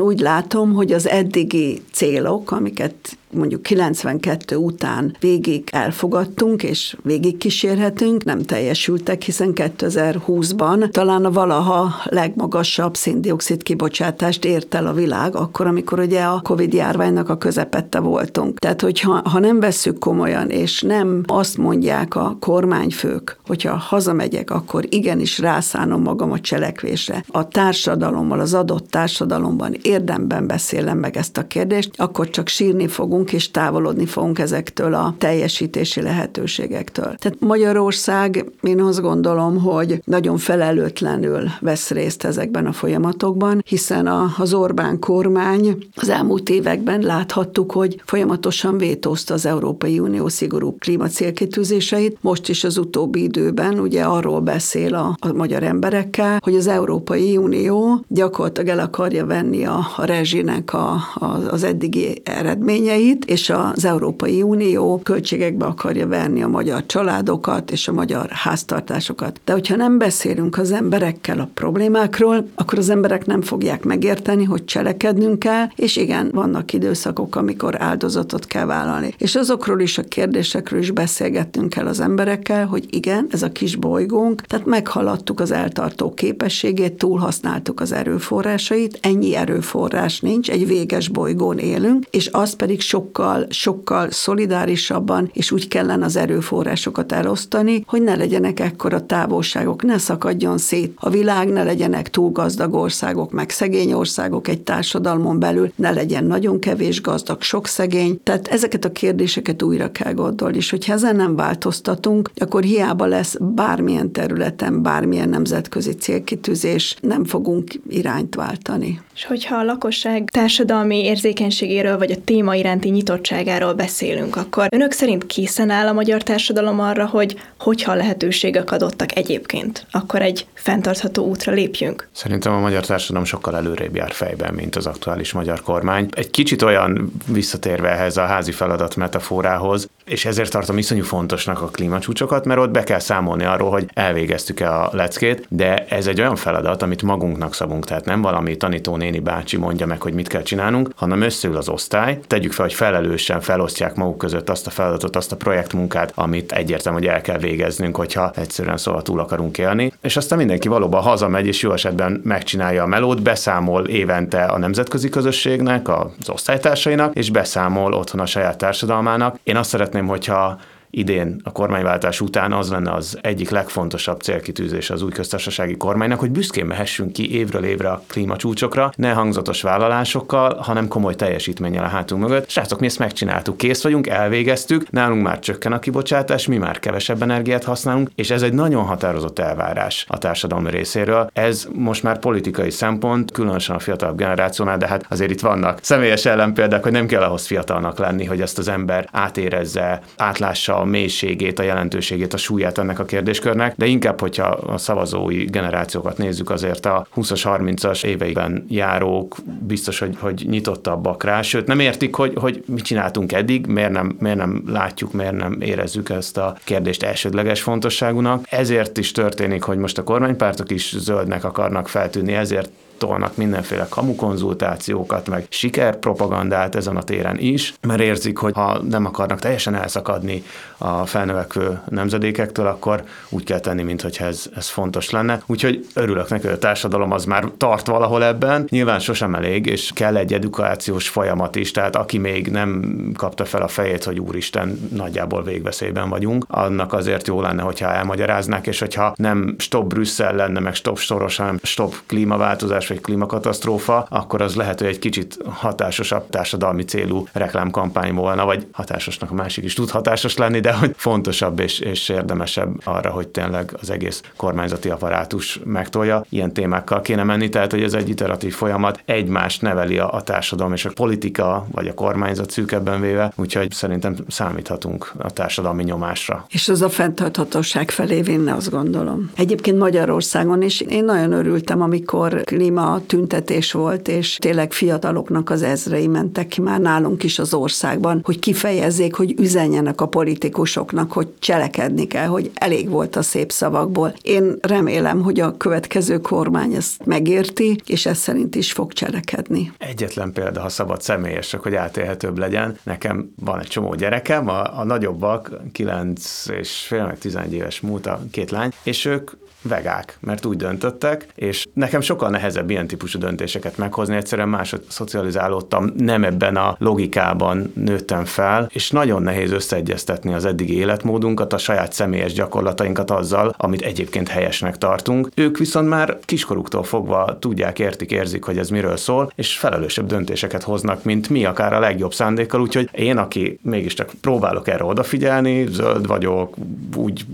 úgy 0.00 0.20
látom, 0.20 0.72
hogy 0.72 0.92
az 0.92 1.08
eddigi 1.08 1.82
célok, 1.92 2.50
amiket 2.50 3.16
mondjuk 3.34 3.62
92 3.62 4.56
után 4.56 5.16
végig 5.20 5.68
elfogadtunk, 5.72 6.62
és 6.62 6.96
végig 7.02 7.36
kísérhetünk, 7.36 8.24
nem 8.24 8.42
teljesültek, 8.42 9.22
hiszen 9.22 9.52
2020-ban 9.54 10.90
talán 10.90 11.24
a 11.24 11.30
valaha 11.30 11.94
legmagasabb 12.04 12.96
széndiokszid 12.96 13.62
kibocsátást 13.62 14.44
ért 14.44 14.74
el 14.74 14.86
a 14.86 14.92
világ, 14.92 15.36
akkor, 15.36 15.66
amikor 15.66 15.98
ugye 15.98 16.22
a 16.22 16.40
Covid 16.42 16.72
járványnak 16.72 17.28
a 17.28 17.36
közepette 17.36 17.98
voltunk. 17.98 18.58
Tehát, 18.58 18.80
hogyha 18.80 19.22
ha 19.24 19.38
nem 19.38 19.60
vesszük 19.60 19.98
komolyan, 19.98 20.50
és 20.50 20.82
nem 20.82 21.22
azt 21.26 21.56
mondják 21.56 22.14
a 22.14 22.36
kormányfők, 22.40 23.38
hogyha 23.46 23.76
hazamegyek, 23.76 24.50
akkor 24.50 24.84
igenis 24.88 25.38
rászánom 25.38 26.02
magam 26.02 26.32
a 26.32 26.40
cselekvésre. 26.40 27.24
A 27.28 27.48
társadalommal, 27.48 28.40
az 28.40 28.54
adott 28.54 28.90
társadalomban 28.90 29.76
érdemben 29.82 30.46
beszélem 30.46 30.98
meg 30.98 31.16
ezt 31.16 31.36
a 31.36 31.46
kérdést, 31.46 31.90
akkor 31.96 32.30
csak 32.30 32.48
sírni 32.48 32.88
fogunk, 32.88 33.23
fogunk, 33.24 33.32
és 33.32 33.50
távolodni 33.50 34.06
fogunk 34.06 34.38
ezektől 34.38 34.94
a 34.94 35.14
teljesítési 35.18 36.02
lehetőségektől. 36.02 37.14
Tehát 37.18 37.40
Magyarország, 37.40 38.44
én 38.62 38.80
azt 38.80 39.00
gondolom, 39.00 39.60
hogy 39.60 40.02
nagyon 40.04 40.36
felelőtlenül 40.36 41.48
vesz 41.60 41.90
részt 41.90 42.24
ezekben 42.24 42.66
a 42.66 42.72
folyamatokban, 42.72 43.62
hiszen 43.66 44.06
az 44.38 44.54
Orbán 44.54 44.98
kormány 44.98 45.76
az 45.94 46.08
elmúlt 46.08 46.50
években 46.50 47.00
láthattuk, 47.00 47.72
hogy 47.72 48.02
folyamatosan 48.04 48.78
vétózta 48.78 49.34
az 49.34 49.46
Európai 49.46 49.98
Unió 49.98 50.28
szigorú 50.28 50.76
klímacélkitűzéseit. 50.78 52.16
Most 52.20 52.48
is 52.48 52.64
az 52.64 52.78
utóbbi 52.78 53.22
időben 53.22 53.78
ugye 53.78 54.02
arról 54.02 54.40
beszél 54.40 54.94
a, 54.94 55.16
a 55.18 55.32
magyar 55.32 55.62
emberekkel, 55.62 56.38
hogy 56.42 56.54
az 56.54 56.66
Európai 56.66 57.36
Unió 57.36 58.04
gyakorlatilag 58.08 58.68
el 58.68 58.84
akarja 58.84 59.26
venni 59.26 59.64
a, 59.64 59.78
a 59.96 60.04
rezsinek 60.04 60.72
a, 60.74 60.92
a, 61.14 61.26
az 61.50 61.64
eddigi 61.64 62.22
eredményeit, 62.24 63.13
itt, 63.14 63.24
és 63.24 63.50
az 63.50 63.84
Európai 63.84 64.42
Unió 64.42 65.00
költségekbe 65.02 65.64
akarja 65.64 66.06
verni 66.06 66.42
a 66.42 66.48
magyar 66.48 66.86
családokat 66.86 67.70
és 67.70 67.88
a 67.88 67.92
magyar 67.92 68.28
háztartásokat. 68.30 69.40
De 69.44 69.52
hogyha 69.52 69.76
nem 69.76 69.98
beszélünk 69.98 70.58
az 70.58 70.72
emberekkel 70.72 71.40
a 71.40 71.48
problémákról, 71.54 72.48
akkor 72.54 72.78
az 72.78 72.90
emberek 72.90 73.26
nem 73.26 73.42
fogják 73.42 73.84
megérteni, 73.84 74.44
hogy 74.44 74.64
cselekednünk 74.64 75.38
kell, 75.38 75.66
és 75.76 75.96
igen, 75.96 76.30
vannak 76.32 76.72
időszakok, 76.72 77.36
amikor 77.36 77.82
áldozatot 77.82 78.46
kell 78.46 78.64
vállalni. 78.64 79.14
És 79.18 79.34
azokról 79.34 79.80
is 79.80 79.98
a 79.98 80.02
kérdésekről 80.02 80.80
is 80.80 80.90
beszélgettünk 80.90 81.68
kell 81.68 81.86
az 81.86 82.00
emberekkel, 82.00 82.66
hogy 82.66 82.86
igen, 82.90 83.26
ez 83.30 83.42
a 83.42 83.52
kis 83.52 83.76
bolygónk, 83.76 84.40
tehát 84.40 84.66
meghaladtuk 84.66 85.40
az 85.40 85.50
eltartó 85.50 86.14
képességét, 86.14 86.92
túlhasználtuk 86.92 87.80
az 87.80 87.92
erőforrásait, 87.92 88.98
ennyi 89.02 89.34
erőforrás 89.34 90.20
nincs, 90.20 90.50
egy 90.50 90.66
véges 90.66 91.08
bolygón 91.08 91.58
élünk, 91.58 92.04
és 92.10 92.28
az 92.32 92.56
pedig 92.56 92.80
sok 92.80 93.03
sokkal, 93.04 93.46
sokkal 93.50 94.10
szolidárisabban, 94.10 95.30
és 95.32 95.50
úgy 95.50 95.68
kellene 95.68 96.04
az 96.04 96.16
erőforrásokat 96.16 97.12
elosztani, 97.12 97.84
hogy 97.86 98.02
ne 98.02 98.16
legyenek 98.16 98.60
ekkora 98.60 99.06
távolságok, 99.06 99.82
ne 99.82 99.98
szakadjon 99.98 100.58
szét 100.58 100.92
a 100.96 101.10
világ, 101.10 101.48
ne 101.48 101.62
legyenek 101.62 102.10
túl 102.10 102.30
gazdag 102.30 102.74
országok, 102.74 103.32
meg 103.32 103.50
szegény 103.50 103.92
országok 103.92 104.48
egy 104.48 104.60
társadalmon 104.60 105.38
belül, 105.38 105.72
ne 105.76 105.90
legyen 105.90 106.24
nagyon 106.24 106.58
kevés 106.58 107.00
gazdag, 107.00 107.42
sok 107.42 107.66
szegény. 107.66 108.20
Tehát 108.22 108.48
ezeket 108.48 108.84
a 108.84 108.92
kérdéseket 108.92 109.62
újra 109.62 109.92
kell 109.92 110.12
gondolni, 110.12 110.56
és 110.56 110.70
hogyha 110.70 110.92
ezen 110.92 111.16
nem 111.16 111.36
változtatunk, 111.36 112.30
akkor 112.36 112.62
hiába 112.62 113.06
lesz 113.06 113.36
bármilyen 113.40 114.12
területen, 114.12 114.82
bármilyen 114.82 115.28
nemzetközi 115.28 115.92
célkitűzés, 115.92 116.96
nem 117.00 117.24
fogunk 117.24 117.72
irányt 117.88 118.34
váltani. 118.34 119.00
És 119.14 119.24
hogyha 119.24 119.56
a 119.56 119.62
lakosság 119.62 120.28
társadalmi 120.32 121.04
érzékenységéről 121.04 121.98
vagy 121.98 122.10
a 122.10 122.24
téma 122.24 122.54
iránti 122.54 122.88
nyitottságáról 122.88 123.72
beszélünk, 123.72 124.36
akkor 124.36 124.66
önök 124.70 124.92
szerint 124.92 125.26
készen 125.26 125.70
áll 125.70 125.86
a 125.86 125.92
magyar 125.92 126.22
társadalom 126.22 126.80
arra, 126.80 127.06
hogy 127.06 127.40
hogyha 127.58 127.94
lehetőségek 127.94 128.70
adottak 128.70 129.16
egyébként, 129.16 129.86
akkor 129.90 130.22
egy 130.22 130.46
fenntartható 130.54 131.24
útra 131.24 131.52
lépjünk? 131.52 132.08
Szerintem 132.12 132.52
a 132.52 132.60
magyar 132.60 132.86
társadalom 132.86 133.24
sokkal 133.24 133.56
előrébb 133.56 133.96
jár 133.96 134.12
fejben, 134.12 134.54
mint 134.54 134.76
az 134.76 134.86
aktuális 134.86 135.32
magyar 135.32 135.62
kormány. 135.62 136.08
Egy 136.10 136.30
kicsit 136.30 136.62
olyan 136.62 137.12
visszatérve 137.26 137.88
ehhez 137.88 138.16
a 138.16 138.26
házi 138.26 138.52
feladat 138.52 138.96
metaforához, 138.96 139.88
és 140.04 140.24
ezért 140.24 140.50
tartom 140.50 140.78
iszonyú 140.78 141.02
fontosnak 141.02 141.62
a 141.62 141.66
klímacsúcsokat, 141.66 142.44
mert 142.44 142.60
ott 142.60 142.70
be 142.70 142.82
kell 142.82 142.98
számolni 142.98 143.44
arról, 143.44 143.70
hogy 143.70 143.88
elvégeztük-e 143.92 144.80
a 144.80 144.90
leckét, 144.92 145.46
de 145.48 145.86
ez 145.88 146.06
egy 146.06 146.20
olyan 146.20 146.36
feladat, 146.36 146.82
amit 146.82 147.02
magunknak 147.02 147.54
szabunk, 147.54 147.84
tehát 147.84 148.04
nem 148.04 148.22
valami 148.22 148.56
tanító 148.56 148.96
néni 149.04 149.18
bácsi 149.18 149.56
mondja 149.56 149.86
meg, 149.86 150.02
hogy 150.02 150.12
mit 150.12 150.28
kell 150.28 150.42
csinálnunk, 150.42 150.90
hanem 150.96 151.20
összeül 151.20 151.56
az 151.56 151.68
osztály, 151.68 152.20
tegyük 152.26 152.52
fel, 152.52 152.64
hogy 152.64 152.74
felelősen 152.74 153.40
felosztják 153.40 153.94
maguk 153.94 154.18
között 154.18 154.50
azt 154.50 154.66
a 154.66 154.70
feladatot, 154.70 155.16
azt 155.16 155.32
a 155.32 155.36
projektmunkát, 155.36 156.12
amit 156.14 156.52
egyértelmű, 156.52 156.98
hogy 156.98 157.08
el 157.08 157.20
kell 157.20 157.38
végeznünk, 157.38 157.96
hogyha 157.96 158.32
egyszerűen 158.36 158.76
szóval 158.76 159.02
túl 159.02 159.20
akarunk 159.20 159.58
élni. 159.58 159.92
És 160.02 160.16
aztán 160.16 160.38
mindenki 160.38 160.68
valóban 160.68 161.02
hazamegy, 161.02 161.46
és 161.46 161.62
jó 161.62 161.72
esetben 161.72 162.20
megcsinálja 162.24 162.82
a 162.82 162.86
melót, 162.86 163.22
beszámol 163.22 163.86
évente 163.86 164.44
a 164.44 164.58
nemzetközi 164.58 165.08
közösségnek, 165.08 165.88
az 165.88 166.28
osztálytársainak, 166.28 167.14
és 167.14 167.30
beszámol 167.30 167.92
otthon 167.92 168.20
a 168.20 168.26
saját 168.26 168.58
társadalmának. 168.58 169.38
Én 169.42 169.56
azt 169.56 169.70
szeretném, 169.70 170.06
hogyha 170.06 170.58
idén 170.98 171.40
a 171.42 171.52
kormányváltás 171.52 172.20
után 172.20 172.52
az 172.52 172.70
lenne 172.70 172.92
az 172.92 173.18
egyik 173.20 173.50
legfontosabb 173.50 174.20
célkitűzés 174.20 174.90
az 174.90 175.02
új 175.02 175.10
köztársasági 175.10 175.76
kormánynak, 175.76 176.20
hogy 176.20 176.30
büszkén 176.30 176.66
mehessünk 176.66 177.12
ki 177.12 177.34
évről 177.34 177.64
évre 177.64 177.88
a 177.88 178.02
klímacsúcsokra, 178.06 178.92
ne 178.96 179.12
hangzatos 179.12 179.62
vállalásokkal, 179.62 180.56
hanem 180.56 180.88
komoly 180.88 181.14
teljesítménnyel 181.14 181.84
a 181.84 181.88
hátunk 181.88 182.22
mögött. 182.22 182.48
Srácok, 182.48 182.80
mi 182.80 182.86
ezt 182.86 182.98
megcsináltuk, 182.98 183.56
kész 183.56 183.82
vagyunk, 183.82 184.06
elvégeztük, 184.06 184.90
nálunk 184.90 185.22
már 185.22 185.38
csökken 185.38 185.72
a 185.72 185.78
kibocsátás, 185.78 186.46
mi 186.46 186.56
már 186.56 186.78
kevesebb 186.78 187.22
energiát 187.22 187.64
használunk, 187.64 188.10
és 188.14 188.30
ez 188.30 188.42
egy 188.42 188.52
nagyon 188.52 188.84
határozott 188.84 189.38
elvárás 189.38 190.04
a 190.08 190.18
társadalom 190.18 190.66
részéről. 190.66 191.30
Ez 191.32 191.68
most 191.72 192.02
már 192.02 192.18
politikai 192.18 192.70
szempont, 192.70 193.30
különösen 193.30 193.76
a 193.76 193.78
fiatalabb 193.78 194.16
generációnál, 194.16 194.78
de 194.78 194.86
hát 194.86 195.06
azért 195.08 195.30
itt 195.30 195.40
vannak 195.40 195.78
személyes 195.82 196.24
ellenpéldák, 196.24 196.82
hogy 196.82 196.92
nem 196.92 197.06
kell 197.06 197.22
ahhoz 197.22 197.46
fiatalnak 197.46 197.98
lenni, 197.98 198.24
hogy 198.24 198.40
ezt 198.40 198.58
az 198.58 198.68
ember 198.68 199.08
átérezze, 199.12 200.00
átlássa 200.16 200.83
a 200.84 200.88
mélységét, 200.90 201.58
a 201.58 201.62
jelentőségét, 201.62 202.32
a 202.32 202.36
súlyát 202.36 202.78
ennek 202.78 202.98
a 202.98 203.04
kérdéskörnek, 203.04 203.74
de 203.76 203.86
inkább, 203.86 204.20
hogyha 204.20 204.46
a 204.46 204.78
szavazói 204.78 205.44
generációkat 205.44 206.18
nézzük, 206.18 206.50
azért 206.50 206.86
a 206.86 207.06
20-as, 207.16 207.40
30-as 207.44 208.04
éveiben 208.04 208.64
járók 208.68 209.36
biztos, 209.66 209.98
hogy, 209.98 210.16
hogy 210.20 210.44
nyitottabbak 210.48 211.24
rá, 211.24 211.42
sőt 211.42 211.66
nem 211.66 211.80
értik, 211.80 212.14
hogy, 212.14 212.32
hogy 212.34 212.62
mit 212.66 212.84
csináltunk 212.84 213.32
eddig, 213.32 213.66
miért 213.66 213.90
nem, 213.90 214.16
miért 214.20 214.36
nem 214.36 214.62
látjuk, 214.66 215.12
miért 215.12 215.36
nem 215.36 215.60
érezzük 215.60 216.08
ezt 216.08 216.36
a 216.36 216.56
kérdést 216.64 217.02
elsődleges 217.02 217.62
fontosságúnak. 217.62 218.46
Ezért 218.50 218.98
is 218.98 219.12
történik, 219.12 219.62
hogy 219.62 219.78
most 219.78 219.98
a 219.98 220.02
kormánypártok 220.02 220.70
is 220.70 220.94
zöldnek 220.98 221.44
akarnak 221.44 221.88
feltűnni, 221.88 222.32
ezért 222.32 222.70
tolnak 222.98 223.36
mindenféle 223.36 223.86
kamukonzultációkat, 223.88 225.28
meg 225.28 225.46
sikerpropagandát 225.48 226.74
ezen 226.74 226.96
a 226.96 227.02
téren 227.02 227.38
is, 227.38 227.74
mert 227.80 228.00
érzik, 228.00 228.38
hogy 228.38 228.54
ha 228.54 228.82
nem 228.88 229.04
akarnak 229.04 229.38
teljesen 229.38 229.74
elszakadni 229.74 230.42
a 230.78 231.06
felnövekvő 231.06 231.80
nemzedékektől, 231.88 232.66
akkor 232.66 233.04
úgy 233.28 233.44
kell 233.44 233.60
tenni, 233.60 233.82
mintha 233.82 234.24
ez, 234.24 234.46
ez 234.54 234.68
fontos 234.68 235.10
lenne. 235.10 235.42
Úgyhogy 235.46 235.86
örülök 235.94 236.28
neki, 236.28 236.46
hogy 236.46 236.54
a 236.54 236.58
társadalom 236.58 237.12
az 237.12 237.24
már 237.24 237.44
tart 237.56 237.86
valahol 237.86 238.24
ebben. 238.24 238.66
Nyilván 238.68 238.98
sosem 238.98 239.34
elég, 239.34 239.66
és 239.66 239.90
kell 239.94 240.16
egy 240.16 240.32
edukációs 240.32 241.08
folyamat 241.08 241.56
is, 241.56 241.70
tehát 241.70 241.96
aki 241.96 242.18
még 242.18 242.48
nem 242.48 242.94
kapta 243.16 243.44
fel 243.44 243.62
a 243.62 243.68
fejét, 243.68 244.04
hogy 244.04 244.20
úristen, 244.20 244.88
nagyjából 244.94 245.42
végveszélyben 245.42 246.08
vagyunk, 246.08 246.44
annak 246.48 246.92
azért 246.92 247.26
jó 247.26 247.40
lenne, 247.40 247.62
hogyha 247.62 247.92
elmagyaráznák, 247.92 248.66
és 248.66 248.78
hogyha 248.78 249.12
nem 249.16 249.54
stop 249.58 249.86
Brüsszel 249.86 250.34
lenne, 250.34 250.60
meg 250.60 250.74
stop 250.74 250.98
Soros, 250.98 251.36
hanem 251.36 251.58
stop 251.62 251.94
klímaváltozás 252.06 252.83
vagy 252.88 253.00
klímakatasztrófa, 253.00 254.06
akkor 254.08 254.42
az 254.42 254.54
lehet, 254.54 254.78
hogy 254.78 254.88
egy 254.88 254.98
kicsit 254.98 255.36
hatásosabb 255.46 256.30
társadalmi 256.30 256.84
célú 256.84 257.26
reklámkampány 257.32 258.14
volna, 258.14 258.44
vagy 258.44 258.66
hatásosnak 258.72 259.30
a 259.30 259.34
másik 259.34 259.64
is 259.64 259.74
tud 259.74 259.90
hatásos 259.90 260.36
lenni, 260.36 260.60
de 260.60 260.72
hogy 260.72 260.94
fontosabb 260.96 261.60
és, 261.60 261.78
és 261.78 262.08
érdemesebb 262.08 262.80
arra, 262.84 263.10
hogy 263.10 263.28
tényleg 263.28 263.76
az 263.80 263.90
egész 263.90 264.22
kormányzati 264.36 264.88
apparátus 264.88 265.60
megtolja. 265.64 266.24
Ilyen 266.28 266.52
témákkal 266.52 267.00
kéne 267.00 267.22
menni, 267.22 267.48
tehát 267.48 267.70
hogy 267.70 267.82
ez 267.82 267.94
egy 267.94 268.08
iteratív 268.08 268.54
folyamat, 268.54 269.02
egymást 269.04 269.62
neveli 269.62 269.98
a, 269.98 270.12
a 270.12 270.22
társadalom 270.22 270.72
és 270.72 270.84
a 270.84 270.90
politika, 270.94 271.66
vagy 271.70 271.88
a 271.88 271.94
kormányzat 271.94 272.50
szűkebben 272.50 273.00
véve, 273.00 273.32
úgyhogy 273.36 273.70
szerintem 273.70 274.16
számíthatunk 274.28 275.12
a 275.18 275.30
társadalmi 275.30 275.82
nyomásra. 275.82 276.44
És 276.48 276.68
az 276.68 276.82
a 276.82 276.88
fenntarthatóság 276.88 277.90
felé 277.90 278.20
vinne, 278.20 278.54
azt 278.54 278.70
gondolom. 278.70 279.30
Egyébként 279.36 279.78
Magyarországon 279.78 280.62
is 280.62 280.80
én 280.80 281.04
nagyon 281.04 281.32
örültem, 281.32 281.82
amikor 281.82 282.42
klíma 282.74 283.00
tüntetés 283.06 283.72
volt, 283.72 284.08
és 284.08 284.36
tényleg 284.36 284.72
fiataloknak 284.72 285.50
az 285.50 285.62
ezrei 285.62 286.06
mentek 286.06 286.46
ki 286.46 286.60
már 286.60 286.80
nálunk 286.80 287.22
is 287.22 287.38
az 287.38 287.54
országban, 287.54 288.20
hogy 288.24 288.38
kifejezzék, 288.38 289.14
hogy 289.14 289.34
üzenjenek 289.40 290.00
a 290.00 290.06
politikusoknak, 290.06 291.12
hogy 291.12 291.28
cselekedni 291.38 292.06
kell, 292.06 292.26
hogy 292.26 292.50
elég 292.54 292.88
volt 292.88 293.16
a 293.16 293.22
szép 293.22 293.52
szavakból. 293.52 294.14
Én 294.22 294.56
remélem, 294.60 295.22
hogy 295.22 295.40
a 295.40 295.56
következő 295.56 296.20
kormány 296.20 296.72
ezt 296.74 297.04
megérti, 297.04 297.80
és 297.86 298.06
ez 298.06 298.18
szerint 298.18 298.54
is 298.54 298.72
fog 298.72 298.92
cselekedni. 298.92 299.72
Egyetlen 299.78 300.32
példa, 300.32 300.60
ha 300.60 300.68
szabad 300.68 301.02
személyes, 301.02 301.48
csak 301.48 301.62
hogy 301.62 301.74
átélhetőbb 301.74 302.38
legyen. 302.38 302.78
Nekem 302.82 303.32
van 303.36 303.60
egy 303.60 303.66
csomó 303.66 303.94
gyerekem, 303.94 304.48
a, 304.48 304.78
a 304.78 304.84
nagyobbak, 304.84 305.50
9 305.72 306.46
és 306.46 306.84
fél, 306.88 307.04
meg 307.04 307.18
11 307.18 307.52
éves 307.52 307.80
múlt 307.80 308.06
a 308.06 308.20
két 308.30 308.50
lány, 308.50 308.70
és 308.82 309.04
ők 309.04 309.30
vegák, 309.64 310.18
mert 310.20 310.44
úgy 310.44 310.56
döntöttek, 310.56 311.26
és 311.34 311.66
nekem 311.72 312.00
sokkal 312.00 312.30
nehezebb 312.30 312.70
ilyen 312.70 312.86
típusú 312.86 313.18
döntéseket 313.18 313.76
meghozni, 313.76 314.16
egyszerűen 314.16 314.48
máshogy 314.48 314.82
szocializálódtam, 314.88 315.92
nem 315.96 316.24
ebben 316.24 316.56
a 316.56 316.76
logikában 316.78 317.72
nőttem 317.74 318.24
fel, 318.24 318.68
és 318.72 318.90
nagyon 318.90 319.22
nehéz 319.22 319.52
összeegyeztetni 319.52 320.34
az 320.34 320.44
eddigi 320.44 320.76
életmódunkat, 320.76 321.52
a 321.52 321.58
saját 321.58 321.92
személyes 321.92 322.32
gyakorlatainkat 322.32 323.10
azzal, 323.10 323.54
amit 323.56 323.82
egyébként 323.82 324.28
helyesnek 324.28 324.78
tartunk. 324.78 325.28
Ők 325.34 325.58
viszont 325.58 325.88
már 325.88 326.18
kiskoruktól 326.24 326.82
fogva 326.82 327.38
tudják, 327.38 327.78
értik, 327.78 328.10
érzik, 328.10 328.44
hogy 328.44 328.58
ez 328.58 328.68
miről 328.68 328.96
szól, 328.96 329.32
és 329.34 329.58
felelősebb 329.58 330.06
döntéseket 330.06 330.62
hoznak, 330.62 331.04
mint 331.04 331.28
mi, 331.28 331.44
akár 331.44 331.72
a 331.72 331.78
legjobb 331.78 332.14
szándékkal, 332.14 332.60
úgyhogy 332.60 332.88
én, 332.92 333.16
aki 333.16 333.58
mégiscsak 333.62 334.10
próbálok 334.20 334.68
erre 334.68 334.84
odafigyelni, 334.84 335.66
zöld 335.70 336.06
vagyok, 336.06 336.54
úgy 336.96 337.24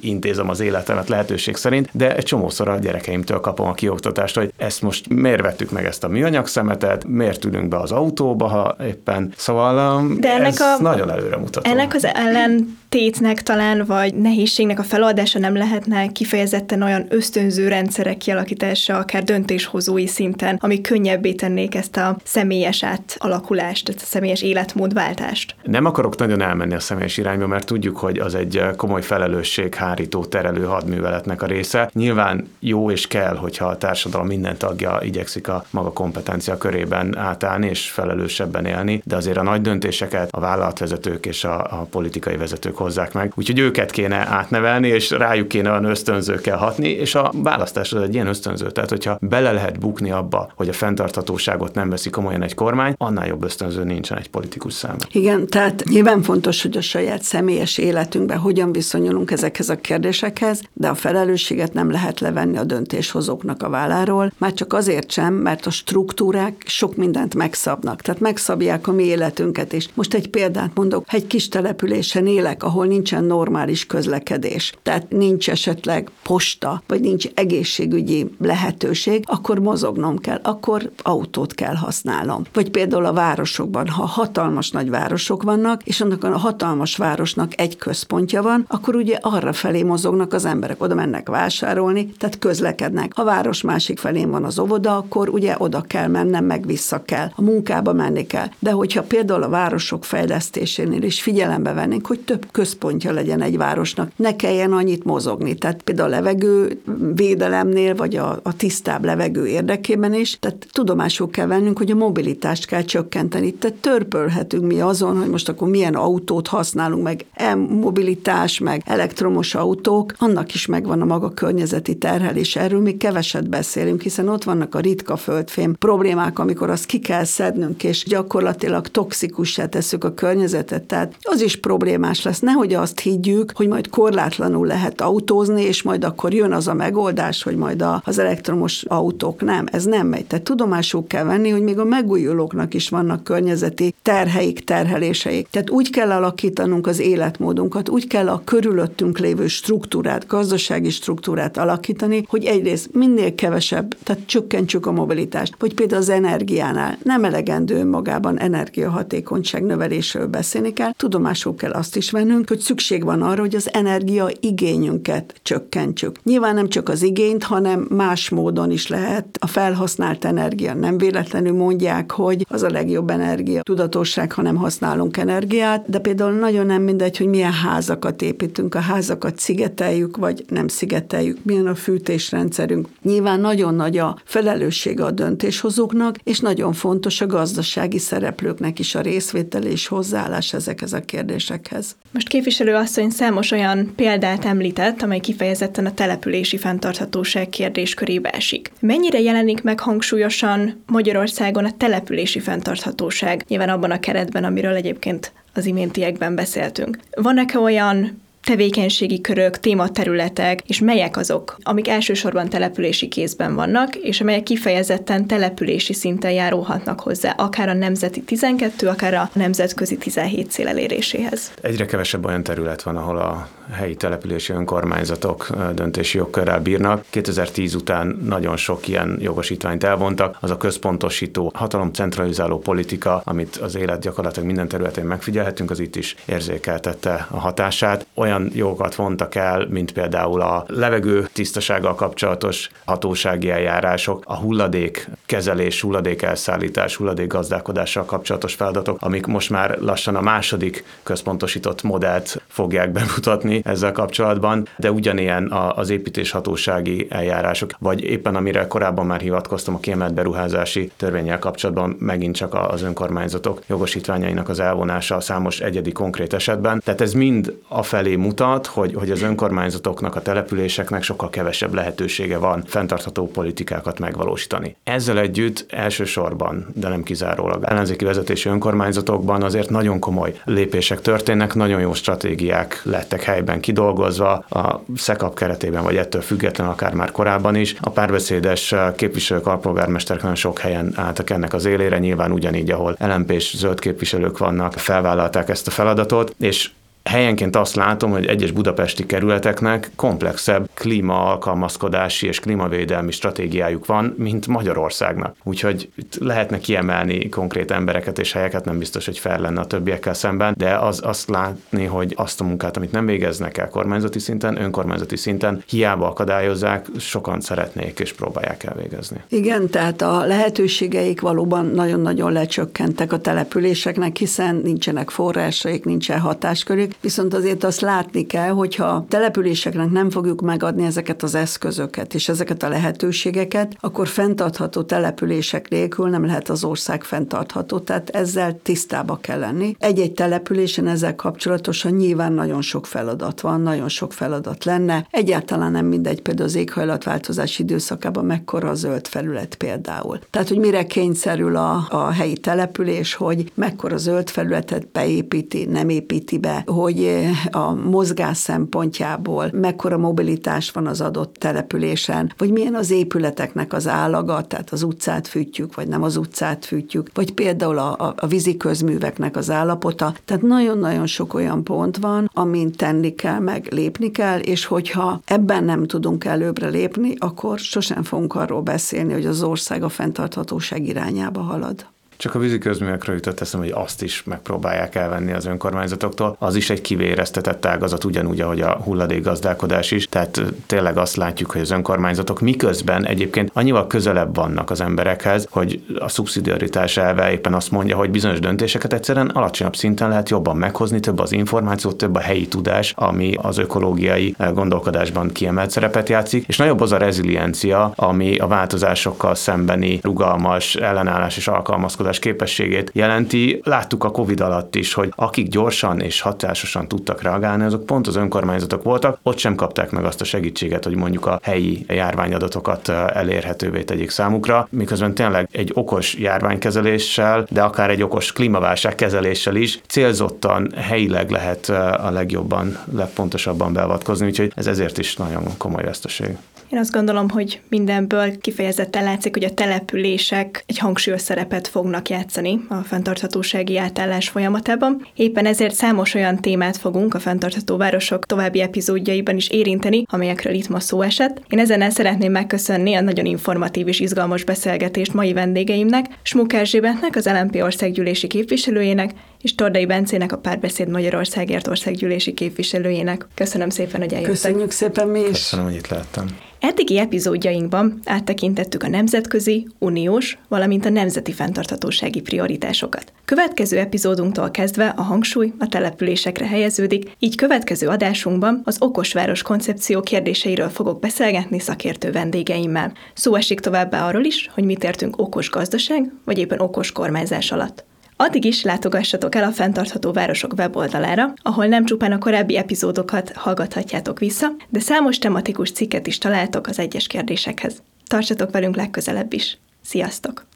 intézem 0.00 0.48
az 0.48 0.60
életemet 0.60 1.08
lehetőség 1.08 1.56
szerint, 1.60 1.88
de 1.92 2.16
egy 2.16 2.24
csomószor 2.24 2.68
a 2.68 2.78
gyerekeimtől 2.78 3.40
kapom 3.40 3.68
a 3.68 3.72
kioktatást, 3.74 4.36
hogy 4.36 4.52
ezt 4.56 4.82
most 4.82 5.08
miért 5.08 5.42
vettük 5.42 5.70
meg 5.70 5.84
ezt 5.84 6.04
a 6.04 6.08
műanyag 6.08 6.46
szemetet, 6.46 7.04
miért 7.04 7.44
ülünk 7.44 7.68
be 7.68 7.76
az 7.76 7.92
autóba, 7.92 8.46
ha 8.46 8.76
éppen. 8.86 9.32
Szóval 9.36 9.98
um, 9.98 10.20
de 10.20 10.32
ennek 10.32 10.46
ez 10.46 10.60
a, 10.60 10.76
nagyon 10.80 11.10
előremutató. 11.10 11.70
Ennek 11.70 11.94
az 11.94 12.04
ellen 12.04 12.78
tétnek 12.90 13.42
talán, 13.42 13.84
vagy 13.86 14.14
nehézségnek 14.14 14.78
a 14.78 14.82
feloldása 14.82 15.38
nem 15.38 15.56
lehetne 15.56 16.12
kifejezetten 16.12 16.82
olyan 16.82 17.06
ösztönző 17.08 17.68
rendszerek 17.68 18.16
kialakítása, 18.16 18.96
akár 18.96 19.24
döntéshozói 19.24 20.06
szinten, 20.06 20.58
ami 20.60 20.80
könnyebbé 20.80 21.32
tennék 21.32 21.74
ezt 21.74 21.96
a 21.96 22.16
személyes 22.24 22.84
átalakulást, 22.84 23.88
ezt 23.88 24.02
a 24.02 24.04
személyes 24.04 24.42
életmódváltást. 24.42 25.54
Nem 25.62 25.84
akarok 25.84 26.16
nagyon 26.16 26.40
elmenni 26.40 26.74
a 26.74 26.80
személyes 26.80 27.16
irányba, 27.16 27.46
mert 27.46 27.66
tudjuk, 27.66 27.96
hogy 27.96 28.18
az 28.18 28.34
egy 28.34 28.62
komoly 28.76 29.02
felelősséghárító 29.02 30.24
terelő 30.24 30.64
hadműveletnek 30.64 31.42
a 31.42 31.46
része. 31.46 31.90
Nyilván 31.92 32.48
jó 32.58 32.90
és 32.90 33.06
kell, 33.06 33.36
hogyha 33.36 33.66
a 33.66 33.78
társadalom 33.78 34.26
minden 34.26 34.56
tagja 34.56 34.98
igyekszik 35.02 35.48
a 35.48 35.64
maga 35.70 35.92
kompetencia 35.92 36.58
körében 36.58 37.16
átállni 37.16 37.66
és 37.66 37.90
felelősebben 37.90 38.64
élni, 38.64 39.02
de 39.04 39.16
azért 39.16 39.36
a 39.36 39.42
nagy 39.42 39.60
döntéseket 39.60 40.28
a 40.30 40.40
vállalatvezetők 40.40 41.26
és 41.26 41.44
a, 41.44 41.80
a 41.80 41.86
politikai 41.90 42.36
vezetők 42.36 42.78
hozzák 42.84 43.12
meg. 43.12 43.32
Úgyhogy 43.36 43.58
őket 43.58 43.90
kéne 43.90 44.16
átnevelni, 44.16 44.88
és 44.88 45.10
rájuk 45.10 45.48
kéne 45.48 45.70
olyan 45.70 45.84
ösztönzőkkel 45.84 46.56
hatni, 46.56 46.88
és 46.88 47.14
a 47.14 47.32
választás 47.34 47.92
az 47.92 48.02
egy 48.02 48.14
ilyen 48.14 48.26
ösztönző. 48.26 48.70
Tehát, 48.70 48.90
hogyha 48.90 49.18
bele 49.20 49.52
lehet 49.52 49.78
bukni 49.78 50.10
abba, 50.10 50.52
hogy 50.56 50.68
a 50.68 50.72
fenntarthatóságot 50.72 51.74
nem 51.74 51.90
veszi 51.90 52.10
komolyan 52.10 52.42
egy 52.42 52.54
kormány, 52.54 52.94
annál 52.96 53.26
jobb 53.26 53.44
ösztönző 53.44 53.84
nincsen 53.84 54.18
egy 54.18 54.30
politikus 54.30 54.72
számára. 54.72 55.06
Igen, 55.12 55.46
tehát 55.46 55.84
nyilván 55.84 56.22
fontos, 56.22 56.62
hogy 56.62 56.76
a 56.76 56.80
saját 56.80 57.22
személyes 57.22 57.78
életünkben 57.78 58.38
hogyan 58.38 58.72
viszonyulunk 58.72 59.30
ezekhez 59.30 59.68
a 59.68 59.76
kérdésekhez, 59.76 60.62
de 60.72 60.88
a 60.88 60.94
felelősséget 60.94 61.72
nem 61.72 61.90
lehet 61.90 62.20
levenni 62.20 62.56
a 62.56 62.64
döntéshozóknak 62.64 63.62
a 63.62 63.68
válláról, 63.68 64.32
már 64.38 64.52
csak 64.52 64.72
azért 64.72 65.10
sem, 65.10 65.34
mert 65.34 65.66
a 65.66 65.70
struktúrák 65.70 66.62
sok 66.66 66.96
mindent 66.96 67.34
megszabnak. 67.34 68.00
Tehát 68.00 68.20
megszabják 68.20 68.88
a 68.88 68.92
mi 68.92 69.04
életünket 69.04 69.72
is. 69.72 69.88
Most 69.94 70.14
egy 70.14 70.30
példát 70.30 70.70
mondok, 70.74 71.04
egy 71.08 71.26
kis 71.26 71.48
településen 71.48 72.26
élek, 72.26 72.62
ahol 72.70 72.86
nincsen 72.86 73.24
normális 73.24 73.86
közlekedés, 73.86 74.74
tehát 74.82 75.06
nincs 75.08 75.50
esetleg 75.50 76.10
posta, 76.22 76.82
vagy 76.86 77.00
nincs 77.00 77.26
egészségügyi 77.34 78.30
lehetőség, 78.40 79.24
akkor 79.26 79.58
mozognom 79.58 80.18
kell, 80.18 80.40
akkor 80.42 80.90
autót 81.02 81.54
kell 81.54 81.74
használnom. 81.74 82.42
Vagy 82.52 82.70
például 82.70 83.04
a 83.04 83.12
városokban, 83.12 83.88
ha 83.88 84.06
hatalmas 84.06 84.70
nagy 84.70 84.90
városok 84.90 85.42
vannak, 85.42 85.82
és 85.84 86.00
annak 86.00 86.24
a 86.24 86.38
hatalmas 86.38 86.96
városnak 86.96 87.60
egy 87.60 87.76
központja 87.76 88.42
van, 88.42 88.64
akkor 88.68 88.94
ugye 88.94 89.18
arra 89.20 89.52
felé 89.52 89.82
mozognak 89.82 90.32
az 90.32 90.44
emberek, 90.44 90.82
oda 90.82 90.94
mennek 90.94 91.28
vásárolni, 91.28 92.06
tehát 92.18 92.38
közlekednek. 92.38 93.12
Ha 93.14 93.24
város 93.24 93.62
másik 93.62 93.98
felén 93.98 94.30
van 94.30 94.44
az 94.44 94.58
óvoda, 94.58 94.96
akkor 94.96 95.28
ugye 95.28 95.54
oda 95.58 95.80
kell 95.80 96.06
mennem, 96.06 96.44
meg 96.44 96.66
vissza 96.66 97.02
kell. 97.02 97.30
A 97.34 97.42
munkába 97.42 97.92
menni 97.92 98.26
kell. 98.26 98.46
De 98.58 98.70
hogyha 98.70 99.02
például 99.02 99.42
a 99.42 99.48
városok 99.48 100.04
fejlesztésénél 100.04 101.02
is 101.02 101.22
figyelembe 101.22 101.72
vennénk, 101.72 102.06
hogy 102.06 102.20
több 102.20 102.46
központja 102.60 103.12
legyen 103.12 103.42
egy 103.42 103.56
városnak, 103.56 104.10
ne 104.16 104.36
kelljen 104.36 104.72
annyit 104.72 105.04
mozogni. 105.04 105.54
Tehát 105.54 105.82
például 105.82 106.12
a 106.12 106.16
levegő 106.16 106.80
védelemnél, 107.14 107.94
vagy 107.94 108.16
a, 108.16 108.40
a 108.42 108.56
tisztább 108.56 109.04
levegő 109.04 109.46
érdekében 109.46 110.14
is, 110.14 110.38
tehát 110.38 110.66
tudomásul 110.72 111.30
kell 111.30 111.46
vennünk, 111.46 111.78
hogy 111.78 111.90
a 111.90 111.94
mobilitást 111.94 112.66
kell 112.66 112.82
csökkenteni. 112.82 113.52
Tehát 113.52 113.76
törpölhetünk 113.76 114.64
mi 114.66 114.80
azon, 114.80 115.18
hogy 115.18 115.28
most 115.28 115.48
akkor 115.48 115.68
milyen 115.68 115.94
autót 115.94 116.46
használunk, 116.46 117.02
meg 117.02 117.24
e-mobilitás, 117.32 118.58
meg 118.58 118.82
elektromos 118.86 119.54
autók, 119.54 120.12
annak 120.18 120.54
is 120.54 120.66
megvan 120.66 121.00
a 121.00 121.04
maga 121.04 121.30
környezeti 121.30 121.94
terhelés. 121.94 122.56
Erről 122.56 122.80
még 122.80 122.96
keveset 122.96 123.48
beszélünk, 123.48 124.02
hiszen 124.02 124.28
ott 124.28 124.44
vannak 124.44 124.74
a 124.74 124.80
ritka 124.80 125.16
földfém 125.16 125.74
problémák, 125.78 126.38
amikor 126.38 126.70
azt 126.70 126.86
ki 126.86 126.98
kell 126.98 127.24
szednünk, 127.24 127.84
és 127.84 128.04
gyakorlatilag 128.04 128.88
toxikussá 128.88 129.66
tesszük 129.66 130.04
a 130.04 130.14
környezetet. 130.14 130.82
Tehát 130.82 131.16
az 131.22 131.40
is 131.40 131.56
problémás 131.56 132.22
lesz 132.22 132.40
nehogy 132.50 132.74
azt 132.74 133.00
higgyük, 133.00 133.52
hogy 133.54 133.68
majd 133.68 133.88
korlátlanul 133.88 134.66
lehet 134.66 135.00
autózni, 135.00 135.62
és 135.62 135.82
majd 135.82 136.04
akkor 136.04 136.34
jön 136.34 136.52
az 136.52 136.68
a 136.68 136.74
megoldás, 136.74 137.42
hogy 137.42 137.56
majd 137.56 137.84
az 138.04 138.18
elektromos 138.18 138.84
autók 138.88 139.42
nem. 139.42 139.66
Ez 139.72 139.84
nem 139.84 140.06
megy. 140.06 140.26
Tehát 140.26 140.44
tudomásul 140.44 141.06
kell 141.06 141.24
venni, 141.24 141.48
hogy 141.48 141.62
még 141.62 141.78
a 141.78 141.84
megújulóknak 141.84 142.74
is 142.74 142.88
vannak 142.88 143.24
környezeti 143.24 143.94
terheik, 144.02 144.64
terheléseik. 144.64 145.48
Tehát 145.50 145.70
úgy 145.70 145.90
kell 145.90 146.10
alakítanunk 146.10 146.86
az 146.86 146.98
életmódunkat, 146.98 147.88
úgy 147.88 148.06
kell 148.06 148.28
a 148.28 148.42
körülöttünk 148.44 149.18
lévő 149.18 149.46
struktúrát, 149.46 150.26
gazdasági 150.26 150.90
struktúrát 150.90 151.56
alakítani, 151.56 152.24
hogy 152.28 152.44
egyrészt 152.44 152.88
minél 152.92 153.34
kevesebb, 153.34 153.96
tehát 154.02 154.26
csökkentsük 154.26 154.86
a 154.86 154.92
mobilitást, 154.92 155.54
vagy 155.58 155.74
például 155.74 156.00
az 156.00 156.08
energiánál 156.08 156.98
nem 157.02 157.24
elegendő 157.24 157.84
magában 157.84 158.38
energiahatékonyság 158.38 159.62
növelésről 159.62 160.26
beszélni 160.26 160.72
kell, 160.72 160.92
tudomásul 160.96 161.54
kell 161.54 161.72
azt 161.72 161.96
is 161.96 162.10
vennünk, 162.10 162.39
beszélünk, 162.40 162.48
hogy 162.48 162.58
szükség 162.58 163.04
van 163.04 163.22
arra, 163.22 163.40
hogy 163.40 163.54
az 163.54 163.72
energia 163.72 164.30
igényünket 164.40 165.40
csökkentsük. 165.42 166.22
Nyilván 166.22 166.54
nem 166.54 166.68
csak 166.68 166.88
az 166.88 167.02
igényt, 167.02 167.42
hanem 167.42 167.86
más 167.90 168.28
módon 168.28 168.70
is 168.70 168.88
lehet 168.88 169.36
a 169.40 169.46
felhasznált 169.46 170.24
energia. 170.24 170.74
Nem 170.74 170.98
véletlenül 170.98 171.52
mondják, 171.52 172.10
hogy 172.10 172.46
az 172.48 172.62
a 172.62 172.70
legjobb 172.70 173.10
energia 173.10 173.62
tudatosság, 173.62 174.32
ha 174.32 174.42
nem 174.42 174.56
használunk 174.56 175.16
energiát, 175.16 175.90
de 175.90 175.98
például 175.98 176.32
nagyon 176.32 176.66
nem 176.66 176.82
mindegy, 176.82 177.16
hogy 177.16 177.26
milyen 177.26 177.52
házakat 177.52 178.22
építünk, 178.22 178.74
a 178.74 178.80
házakat 178.80 179.38
szigeteljük, 179.38 180.16
vagy 180.16 180.44
nem 180.48 180.68
szigeteljük, 180.68 181.38
milyen 181.42 181.66
a 181.66 181.74
fűtésrendszerünk. 181.74 182.88
Nyilván 183.02 183.40
nagyon 183.40 183.74
nagy 183.74 183.98
a 183.98 184.16
felelőssége 184.24 185.04
a 185.04 185.10
döntéshozóknak, 185.10 186.16
és 186.24 186.38
nagyon 186.40 186.72
fontos 186.72 187.20
a 187.20 187.26
gazdasági 187.26 187.98
szereplőknek 187.98 188.78
is 188.78 188.94
a 188.94 189.00
részvétel 189.00 189.62
és 189.62 189.86
hozzáállás 189.86 190.52
ezekhez 190.52 190.92
a 190.92 191.00
kérdésekhez. 191.00 191.96
Most 192.20 192.32
képviselő 192.32 192.74
asszony 192.74 193.10
számos 193.10 193.50
olyan 193.50 193.92
példát 193.96 194.44
említett, 194.44 195.02
amely 195.02 195.18
kifejezetten 195.18 195.86
a 195.86 195.94
települési 195.94 196.56
fenntarthatóság 196.56 197.48
kérdéskörébe 197.48 198.30
esik. 198.30 198.72
Mennyire 198.80 199.20
jelenik 199.20 199.62
meg 199.62 199.80
hangsúlyosan 199.80 200.82
Magyarországon 200.86 201.64
a 201.64 201.76
települési 201.76 202.40
fenntarthatóság, 202.40 203.44
nyilván 203.48 203.68
abban 203.68 203.90
a 203.90 204.00
keretben, 204.00 204.44
amiről 204.44 204.74
egyébként 204.74 205.32
az 205.54 205.66
iméntiekben 205.66 206.34
beszéltünk. 206.34 206.98
Vannak-e 207.10 207.58
olyan 207.58 208.20
tevékenységi 208.50 209.20
körök, 209.20 209.58
tématerületek, 209.58 210.60
és 210.66 210.80
melyek 210.80 211.16
azok, 211.16 211.56
amik 211.62 211.88
elsősorban 211.88 212.48
települési 212.48 213.08
kézben 213.08 213.54
vannak, 213.54 213.96
és 213.96 214.20
amelyek 214.20 214.42
kifejezetten 214.42 215.26
települési 215.26 215.92
szinten 215.92 216.30
járulhatnak 216.30 217.00
hozzá, 217.00 217.30
akár 217.30 217.68
a 217.68 217.72
nemzeti 217.72 218.22
12, 218.22 218.88
akár 218.88 219.14
a 219.14 219.30
nemzetközi 219.32 219.96
17 219.96 220.50
cél 220.50 220.68
eléréséhez. 220.68 221.52
Egyre 221.62 221.86
kevesebb 221.86 222.24
olyan 222.26 222.42
terület 222.42 222.82
van, 222.82 222.96
ahol 222.96 223.18
a 223.18 223.48
helyi 223.72 223.96
települési 223.96 224.52
önkormányzatok 224.52 225.50
döntési 225.74 226.18
jogkörrel 226.18 226.60
bírnak. 226.60 227.04
2010 227.10 227.74
után 227.74 228.18
nagyon 228.24 228.56
sok 228.56 228.88
ilyen 228.88 229.18
jogosítványt 229.20 229.84
elvontak. 229.84 230.36
Az 230.40 230.50
a 230.50 230.56
központosító, 230.56 231.50
hatalom 231.54 231.92
centralizáló 231.92 232.58
politika, 232.58 233.22
amit 233.24 233.56
az 233.56 233.76
élet 233.76 234.00
gyakorlatilag 234.00 234.46
minden 234.46 234.68
területén 234.68 235.04
megfigyelhetünk, 235.04 235.70
az 235.70 235.80
itt 235.80 235.96
is 235.96 236.16
érzékeltette 236.26 237.26
a 237.30 237.38
hatását. 237.38 238.06
Olyan 238.14 238.39
jogokat 238.54 238.94
vontak 238.94 239.34
el, 239.34 239.66
mint 239.70 239.92
például 239.92 240.40
a 240.40 240.64
levegő 240.68 241.28
tisztasággal 241.32 241.94
kapcsolatos 241.94 242.68
hatósági 242.84 243.50
eljárások, 243.50 244.22
a 244.26 244.36
hulladék 244.36 245.08
kezelés, 245.26 245.80
hulladék 245.80 246.22
elszállítás, 246.22 246.96
hulladék 246.96 247.26
gazdálkodással 247.26 248.04
kapcsolatos 248.04 248.54
feladatok, 248.54 248.96
amik 249.00 249.26
most 249.26 249.50
már 249.50 249.78
lassan 249.80 250.16
a 250.16 250.20
második 250.20 250.84
központosított 251.02 251.82
modellt 251.82 252.42
fogják 252.48 252.92
bemutatni, 252.92 253.60
ezzel 253.64 253.92
kapcsolatban, 253.92 254.68
de 254.76 254.90
ugyanilyen 254.90 255.52
az 255.52 255.90
építéshatósági 255.90 257.06
eljárások, 257.10 257.70
vagy 257.78 258.02
éppen 258.02 258.34
amire 258.36 258.66
korábban 258.66 259.06
már 259.06 259.20
hivatkoztam, 259.20 259.74
a 259.74 259.80
kiemelt 259.80 260.14
beruházási 260.14 260.90
törvényel 260.96 261.38
kapcsolatban 261.38 261.96
megint 261.98 262.36
csak 262.36 262.54
az 262.54 262.82
önkormányzatok 262.82 263.60
jogosítványainak 263.66 264.48
az 264.48 264.60
elvonása 264.60 265.16
a 265.16 265.20
számos 265.20 265.60
egyedi 265.60 265.92
konkrét 265.92 266.32
esetben. 266.32 266.80
Tehát 266.84 267.00
ez 267.00 267.12
mind 267.12 267.56
afelé 267.68 268.16
mutat, 268.20 268.66
hogy, 268.66 268.94
hogy 268.94 269.10
az 269.10 269.22
önkormányzatoknak, 269.22 270.16
a 270.16 270.22
településeknek 270.22 271.02
sokkal 271.02 271.30
kevesebb 271.30 271.74
lehetősége 271.74 272.38
van 272.38 272.62
fenntartható 272.66 273.26
politikákat 273.26 273.98
megvalósítani. 273.98 274.76
Ezzel 274.84 275.18
együtt 275.18 275.66
elsősorban, 275.68 276.66
de 276.74 276.88
nem 276.88 277.02
kizárólag 277.02 277.64
ellenzéki 277.64 278.04
vezetési 278.04 278.48
önkormányzatokban 278.48 279.42
azért 279.42 279.70
nagyon 279.70 279.98
komoly 279.98 280.40
lépések 280.44 281.00
történnek, 281.00 281.54
nagyon 281.54 281.80
jó 281.80 281.94
stratégiák 281.94 282.80
lettek 282.84 283.22
helyben 283.22 283.60
kidolgozva, 283.60 284.32
a 284.32 284.82
SZEKAP 284.96 285.34
keretében, 285.34 285.82
vagy 285.82 285.96
ettől 285.96 286.20
független 286.20 286.68
akár 286.68 286.94
már 286.94 287.10
korábban 287.10 287.54
is. 287.54 287.74
A 287.80 287.90
párbeszédes 287.90 288.74
képviselők, 288.96 289.46
alpolgármesterek 289.46 290.22
nagyon 290.22 290.36
sok 290.36 290.58
helyen 290.58 290.92
álltak 290.96 291.30
ennek 291.30 291.52
az 291.52 291.64
élére, 291.64 291.98
nyilván 291.98 292.32
ugyanígy, 292.32 292.70
ahol 292.70 292.96
lmp 292.98 293.30
és 293.30 293.56
zöld 293.56 293.80
képviselők 293.80 294.38
vannak, 294.38 294.72
felvállalták 294.72 295.48
ezt 295.48 295.66
a 295.66 295.70
feladatot, 295.70 296.34
és 296.38 296.70
helyenként 297.04 297.56
azt 297.56 297.74
látom, 297.74 298.10
hogy 298.10 298.26
egyes 298.26 298.50
budapesti 298.50 299.06
kerületeknek 299.06 299.90
komplexebb 299.96 300.68
klímaalkalmazkodási 300.74 302.26
és 302.26 302.40
klímavédelmi 302.40 303.10
stratégiájuk 303.10 303.86
van, 303.86 304.14
mint 304.18 304.46
Magyarországnak. 304.46 305.36
Úgyhogy 305.42 305.90
itt 305.96 306.14
lehetne 306.20 306.58
kiemelni 306.58 307.28
konkrét 307.28 307.70
embereket 307.70 308.18
és 308.18 308.32
helyeket, 308.32 308.64
nem 308.64 308.78
biztos, 308.78 309.04
hogy 309.04 309.18
fel 309.18 309.40
lenne 309.40 309.60
a 309.60 309.66
többiekkel 309.66 310.14
szemben, 310.14 310.54
de 310.58 310.74
az 310.74 311.00
azt 311.04 311.28
látni, 311.28 311.84
hogy 311.84 312.14
azt 312.16 312.40
a 312.40 312.44
munkát, 312.44 312.76
amit 312.76 312.92
nem 312.92 313.06
végeznek 313.06 313.58
el 313.58 313.68
kormányzati 313.68 314.18
szinten, 314.18 314.60
önkormányzati 314.60 315.16
szinten, 315.16 315.62
hiába 315.68 316.06
akadályozzák, 316.06 316.86
sokan 316.98 317.40
szeretnék 317.40 317.98
és 317.98 318.12
próbálják 318.12 318.64
elvégezni. 318.64 319.22
Igen, 319.28 319.68
tehát 319.68 320.02
a 320.02 320.26
lehetőségeik 320.26 321.20
valóban 321.20 321.66
nagyon-nagyon 321.66 322.32
lecsökkentek 322.32 323.12
a 323.12 323.18
településeknek, 323.18 324.16
hiszen 324.16 324.60
nincsenek 324.64 325.10
forrásaik, 325.10 325.84
nincsen 325.84 326.20
hatáskörük, 326.20 326.89
viszont 327.00 327.34
azért 327.34 327.64
azt 327.64 327.80
látni 327.80 328.26
kell, 328.26 328.50
hogyha 328.50 329.04
településeknek 329.08 329.90
nem 329.90 330.10
fogjuk 330.10 330.40
megadni 330.40 330.84
ezeket 330.84 331.22
az 331.22 331.34
eszközöket 331.34 332.14
és 332.14 332.28
ezeket 332.28 332.62
a 332.62 332.68
lehetőségeket, 332.68 333.76
akkor 333.80 334.08
fenntartható 334.08 334.82
települések 334.82 335.68
nélkül 335.68 336.08
nem 336.08 336.24
lehet 336.24 336.48
az 336.48 336.64
ország 336.64 337.04
fenntartható, 337.04 337.78
tehát 337.78 338.10
ezzel 338.10 338.58
tisztába 338.62 339.18
kell 339.20 339.38
lenni. 339.38 339.76
Egy-egy 339.78 340.12
településen 340.12 340.86
ezzel 340.86 341.14
kapcsolatosan 341.14 341.92
nyilván 341.92 342.32
nagyon 342.32 342.62
sok 342.62 342.86
feladat 342.86 343.40
van, 343.40 343.60
nagyon 343.60 343.88
sok 343.88 344.12
feladat 344.12 344.64
lenne. 344.64 345.06
Egyáltalán 345.10 345.72
nem 345.72 345.86
mindegy 345.86 346.22
például 346.22 346.48
az 346.48 346.54
éghajlatváltozás 346.54 347.58
időszakában 347.58 348.24
mekkora 348.24 348.68
a 348.68 348.74
zöld 348.74 349.06
felület 349.06 349.54
például. 349.54 350.18
Tehát, 350.30 350.48
hogy 350.48 350.58
mire 350.58 350.86
kényszerül 350.86 351.56
a, 351.56 351.86
a 351.90 352.10
helyi 352.10 352.36
település, 352.36 353.14
hogy 353.14 353.52
mekkora 353.54 353.96
zöld 353.96 354.30
felületet 354.30 354.88
beépíti, 354.88 355.64
nem 355.64 355.88
építi 355.88 356.38
be, 356.38 356.62
hogy 356.80 357.04
eh, 357.04 357.30
a 357.50 357.74
mozgás 357.74 358.36
szempontjából 358.36 359.50
mekkora 359.52 359.98
mobilitás 359.98 360.70
van 360.70 360.86
az 360.86 361.00
adott 361.00 361.34
településen, 361.34 362.32
vagy 362.36 362.50
milyen 362.50 362.74
az 362.74 362.90
épületeknek 362.90 363.72
az 363.72 363.88
állaga, 363.88 364.46
tehát 364.46 364.70
az 364.70 364.82
utcát 364.82 365.28
fűtjük, 365.28 365.74
vagy 365.74 365.88
nem 365.88 366.02
az 366.02 366.16
utcát 366.16 366.64
fűtjük, 366.64 367.10
vagy 367.14 367.32
például 367.32 367.78
a, 367.78 367.96
a, 367.98 368.14
a 368.16 368.26
vízi 368.26 368.56
közműveknek 368.56 369.36
az 369.36 369.50
állapota. 369.50 370.14
Tehát 370.24 370.42
nagyon-nagyon 370.42 371.06
sok 371.06 371.34
olyan 371.34 371.64
pont 371.64 371.96
van, 371.96 372.30
amin 372.34 372.72
tenni 372.72 373.14
kell, 373.14 373.38
meg 373.38 373.68
lépni 373.70 374.10
kell, 374.10 374.38
és 374.38 374.64
hogyha 374.64 375.20
ebben 375.24 375.64
nem 375.64 375.86
tudunk 375.86 376.24
előbbre 376.24 376.68
lépni, 376.68 377.14
akkor 377.18 377.58
sosem 377.58 378.02
fogunk 378.02 378.34
arról 378.34 378.62
beszélni, 378.62 379.12
hogy 379.12 379.26
az 379.26 379.42
ország 379.42 379.82
a 379.82 379.88
fenntarthatóság 379.88 380.86
irányába 380.86 381.40
halad. 381.40 381.86
Csak 382.20 382.34
a 382.34 382.38
vízi 382.38 382.58
közművekről 382.58 383.14
jutott 383.14 383.40
eszem, 383.40 383.60
hogy 383.60 383.70
azt 383.74 384.02
is 384.02 384.22
megpróbálják 384.24 384.94
elvenni 384.94 385.32
az 385.32 385.46
önkormányzatoktól. 385.46 386.36
Az 386.38 386.54
is 386.56 386.70
egy 386.70 386.80
kivéreztetett 386.80 387.66
ágazat, 387.66 388.04
ugyanúgy, 388.04 388.40
ahogy 388.40 388.60
a 388.60 388.80
hulladékgazdálkodás 388.84 389.90
is. 389.90 390.06
Tehát 390.08 390.42
tényleg 390.66 390.96
azt 390.96 391.16
látjuk, 391.16 391.50
hogy 391.50 391.60
az 391.60 391.70
önkormányzatok 391.70 392.40
miközben 392.40 393.06
egyébként 393.06 393.50
annyival 393.52 393.86
közelebb 393.86 394.34
vannak 394.34 394.70
az 394.70 394.80
emberekhez, 394.80 395.46
hogy 395.50 395.82
a 395.98 396.08
szubszidiaritás 396.08 396.96
elve 396.96 397.32
éppen 397.32 397.54
azt 397.54 397.70
mondja, 397.70 397.96
hogy 397.96 398.10
bizonyos 398.10 398.40
döntéseket 398.40 398.92
egyszerűen 398.92 399.28
alacsonyabb 399.28 399.76
szinten 399.76 400.08
lehet 400.08 400.28
jobban 400.28 400.56
meghozni, 400.56 401.00
több 401.00 401.18
az 401.18 401.32
információ, 401.32 401.92
több 401.92 402.14
a 402.14 402.20
helyi 402.20 402.48
tudás, 402.48 402.92
ami 402.96 403.34
az 403.36 403.58
ökológiai 403.58 404.34
gondolkodásban 404.54 405.28
kiemelt 405.32 405.70
szerepet 405.70 406.08
játszik, 406.08 406.44
és 406.46 406.56
nagyobb 406.56 406.80
az 406.80 406.92
a 406.92 406.96
reziliencia, 406.96 407.92
ami 407.94 408.36
a 408.36 408.46
változásokkal 408.46 409.34
szembeni 409.34 409.98
rugalmas 410.02 410.74
ellenállás 410.74 411.36
és 411.36 411.48
alkalmazkodás 411.48 412.08
alkalmazkodás 412.10 412.18
képességét 412.18 412.90
jelenti. 412.94 413.60
Láttuk 413.64 414.04
a 414.04 414.10
COVID 414.10 414.40
alatt 414.40 414.74
is, 414.74 414.92
hogy 414.92 415.12
akik 415.16 415.48
gyorsan 415.48 416.00
és 416.00 416.20
hatásosan 416.20 416.88
tudtak 416.88 417.22
reagálni, 417.22 417.64
azok 417.64 417.86
pont 417.86 418.06
az 418.06 418.16
önkormányzatok 418.16 418.82
voltak, 418.82 419.18
ott 419.22 419.38
sem 419.38 419.54
kapták 419.54 419.90
meg 419.90 420.04
azt 420.04 420.20
a 420.20 420.24
segítséget, 420.24 420.84
hogy 420.84 420.96
mondjuk 420.96 421.26
a 421.26 421.40
helyi 421.42 421.84
járványadatokat 421.88 422.88
elérhetővé 422.88 423.82
tegyék 423.82 424.10
számukra, 424.10 424.68
miközben 424.70 425.14
tényleg 425.14 425.48
egy 425.52 425.70
okos 425.74 426.14
járványkezeléssel, 426.14 427.46
de 427.50 427.62
akár 427.62 427.90
egy 427.90 428.02
okos 428.02 428.32
klímaválság 428.32 428.94
kezeléssel 428.94 429.56
is 429.56 429.80
célzottan 429.86 430.72
helyileg 430.76 431.30
lehet 431.30 431.68
a 431.68 432.10
legjobban, 432.10 432.78
legpontosabban 432.92 433.72
beavatkozni, 433.72 434.26
úgyhogy 434.26 434.52
ez 434.56 434.66
ezért 434.66 434.98
is 434.98 435.16
nagyon 435.16 435.42
komoly 435.58 435.82
veszteség. 435.82 436.36
Én 436.70 436.78
azt 436.78 436.92
gondolom, 436.92 437.28
hogy 437.28 437.60
mindenből 437.68 438.38
kifejezetten 438.38 439.04
látszik, 439.04 439.34
hogy 439.34 439.44
a 439.44 439.54
települések 439.54 440.64
egy 440.66 440.78
hangsúlyos 440.78 441.20
szerepet 441.20 441.68
fognak 441.68 442.08
játszani 442.08 442.60
a 442.68 442.74
fenntarthatósági 442.74 443.78
átállás 443.78 444.28
folyamatában. 444.28 445.06
Éppen 445.14 445.46
ezért 445.46 445.74
számos 445.74 446.14
olyan 446.14 446.36
témát 446.36 446.76
fogunk 446.76 447.14
a 447.14 447.18
fenntartható 447.18 447.76
városok 447.76 448.26
további 448.26 448.60
epizódjaiban 448.60 449.36
is 449.36 449.48
érinteni, 449.48 450.04
amelyekről 450.06 450.54
itt 450.54 450.68
ma 450.68 450.80
szó 450.80 451.02
esett. 451.02 451.42
Én 451.48 451.58
ezen 451.58 451.90
szeretném 451.90 452.32
megköszönni 452.32 452.94
a 452.94 453.00
nagyon 453.00 453.24
informatív 453.24 453.88
és 453.88 454.00
izgalmas 454.00 454.44
beszélgetést 454.44 455.14
mai 455.14 455.32
vendégeimnek, 455.32 456.06
Smuk 456.22 456.52
Erzsébetnek, 456.52 457.16
az 457.16 457.26
LMP 457.26 457.62
országgyűlési 457.62 458.26
képviselőjének, 458.26 459.10
és 459.42 459.54
Tordai 459.54 459.86
Bencének, 459.86 460.32
a 460.32 460.38
Párbeszéd 460.38 460.88
Magyarországért 460.88 461.66
országgyűlési 461.66 462.34
képviselőjének. 462.34 463.26
Köszönöm 463.34 463.70
szépen, 463.70 464.00
hogy 464.00 464.12
eljöttek. 464.12 464.32
Köszönjük 464.32 464.70
szépen 464.70 465.08
mi 465.08 465.20
is. 465.20 465.26
Köszönöm, 465.26 465.64
hogy 465.64 465.74
itt 465.74 465.88
lehettem. 465.88 466.26
Eddigi 466.60 466.98
epizódjainkban 466.98 468.00
áttekintettük 468.04 468.82
a 468.82 468.88
nemzetközi, 468.88 469.66
uniós, 469.78 470.38
valamint 470.48 470.84
a 470.84 470.88
nemzeti 470.88 471.32
fenntarthatósági 471.32 472.20
prioritásokat. 472.20 473.12
Következő 473.24 473.78
epizódunktól 473.78 474.50
kezdve 474.50 474.88
a 474.96 475.02
hangsúly 475.02 475.52
a 475.58 475.68
településekre 475.68 476.46
helyeződik, 476.46 477.10
így 477.18 477.36
következő 477.36 477.88
adásunkban 477.88 478.60
az 478.64 478.76
okosváros 478.80 479.42
koncepció 479.42 480.00
kérdéseiről 480.00 480.68
fogok 480.68 481.00
beszélgetni 481.00 481.58
szakértő 481.58 482.12
vendégeimmel. 482.12 482.92
Szó 483.14 483.34
esik 483.34 483.60
továbbá 483.60 484.06
arról 484.06 484.24
is, 484.24 484.50
hogy 484.54 484.64
mit 484.64 484.84
értünk 484.84 485.18
okos 485.18 485.50
gazdaság, 485.50 486.12
vagy 486.24 486.38
éppen 486.38 486.60
okos 486.60 486.92
kormányzás 486.92 487.52
alatt. 487.52 487.84
Addig 488.22 488.44
is 488.44 488.62
látogassatok 488.62 489.34
el 489.34 489.44
a 489.44 489.50
Fentartható 489.50 490.12
Városok 490.12 490.52
weboldalára, 490.56 491.32
ahol 491.42 491.66
nem 491.66 491.84
csupán 491.84 492.12
a 492.12 492.18
korábbi 492.18 492.56
epizódokat 492.56 493.32
hallgathatjátok 493.32 494.18
vissza, 494.18 494.46
de 494.68 494.80
számos 494.80 495.18
tematikus 495.18 495.72
cikket 495.72 496.06
is 496.06 496.18
találtok 496.18 496.66
az 496.66 496.78
egyes 496.78 497.06
kérdésekhez. 497.06 497.82
Tartsatok 498.06 498.50
velünk 498.50 498.76
legközelebb 498.76 499.32
is. 499.32 499.58
Sziasztok! 499.82 500.46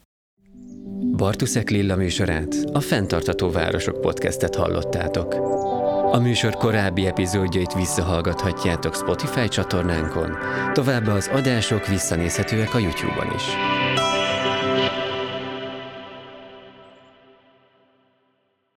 Bartuszek 1.16 1.70
Lilla 1.70 1.96
műsorát, 1.96 2.54
a 2.72 2.80
Fentartató 2.80 3.50
Városok 3.50 4.00
podcastet 4.00 4.54
hallottátok. 4.54 5.34
A 6.12 6.18
műsor 6.18 6.54
korábbi 6.54 7.06
epizódjait 7.06 7.74
visszahallgathatjátok 7.74 8.94
Spotify 8.94 9.48
csatornánkon, 9.48 10.36
továbbá 10.72 11.12
az 11.12 11.30
adások 11.32 11.86
visszanézhetőek 11.86 12.74
a 12.74 12.78
YouTube-on 12.78 13.34
is. 13.34 13.44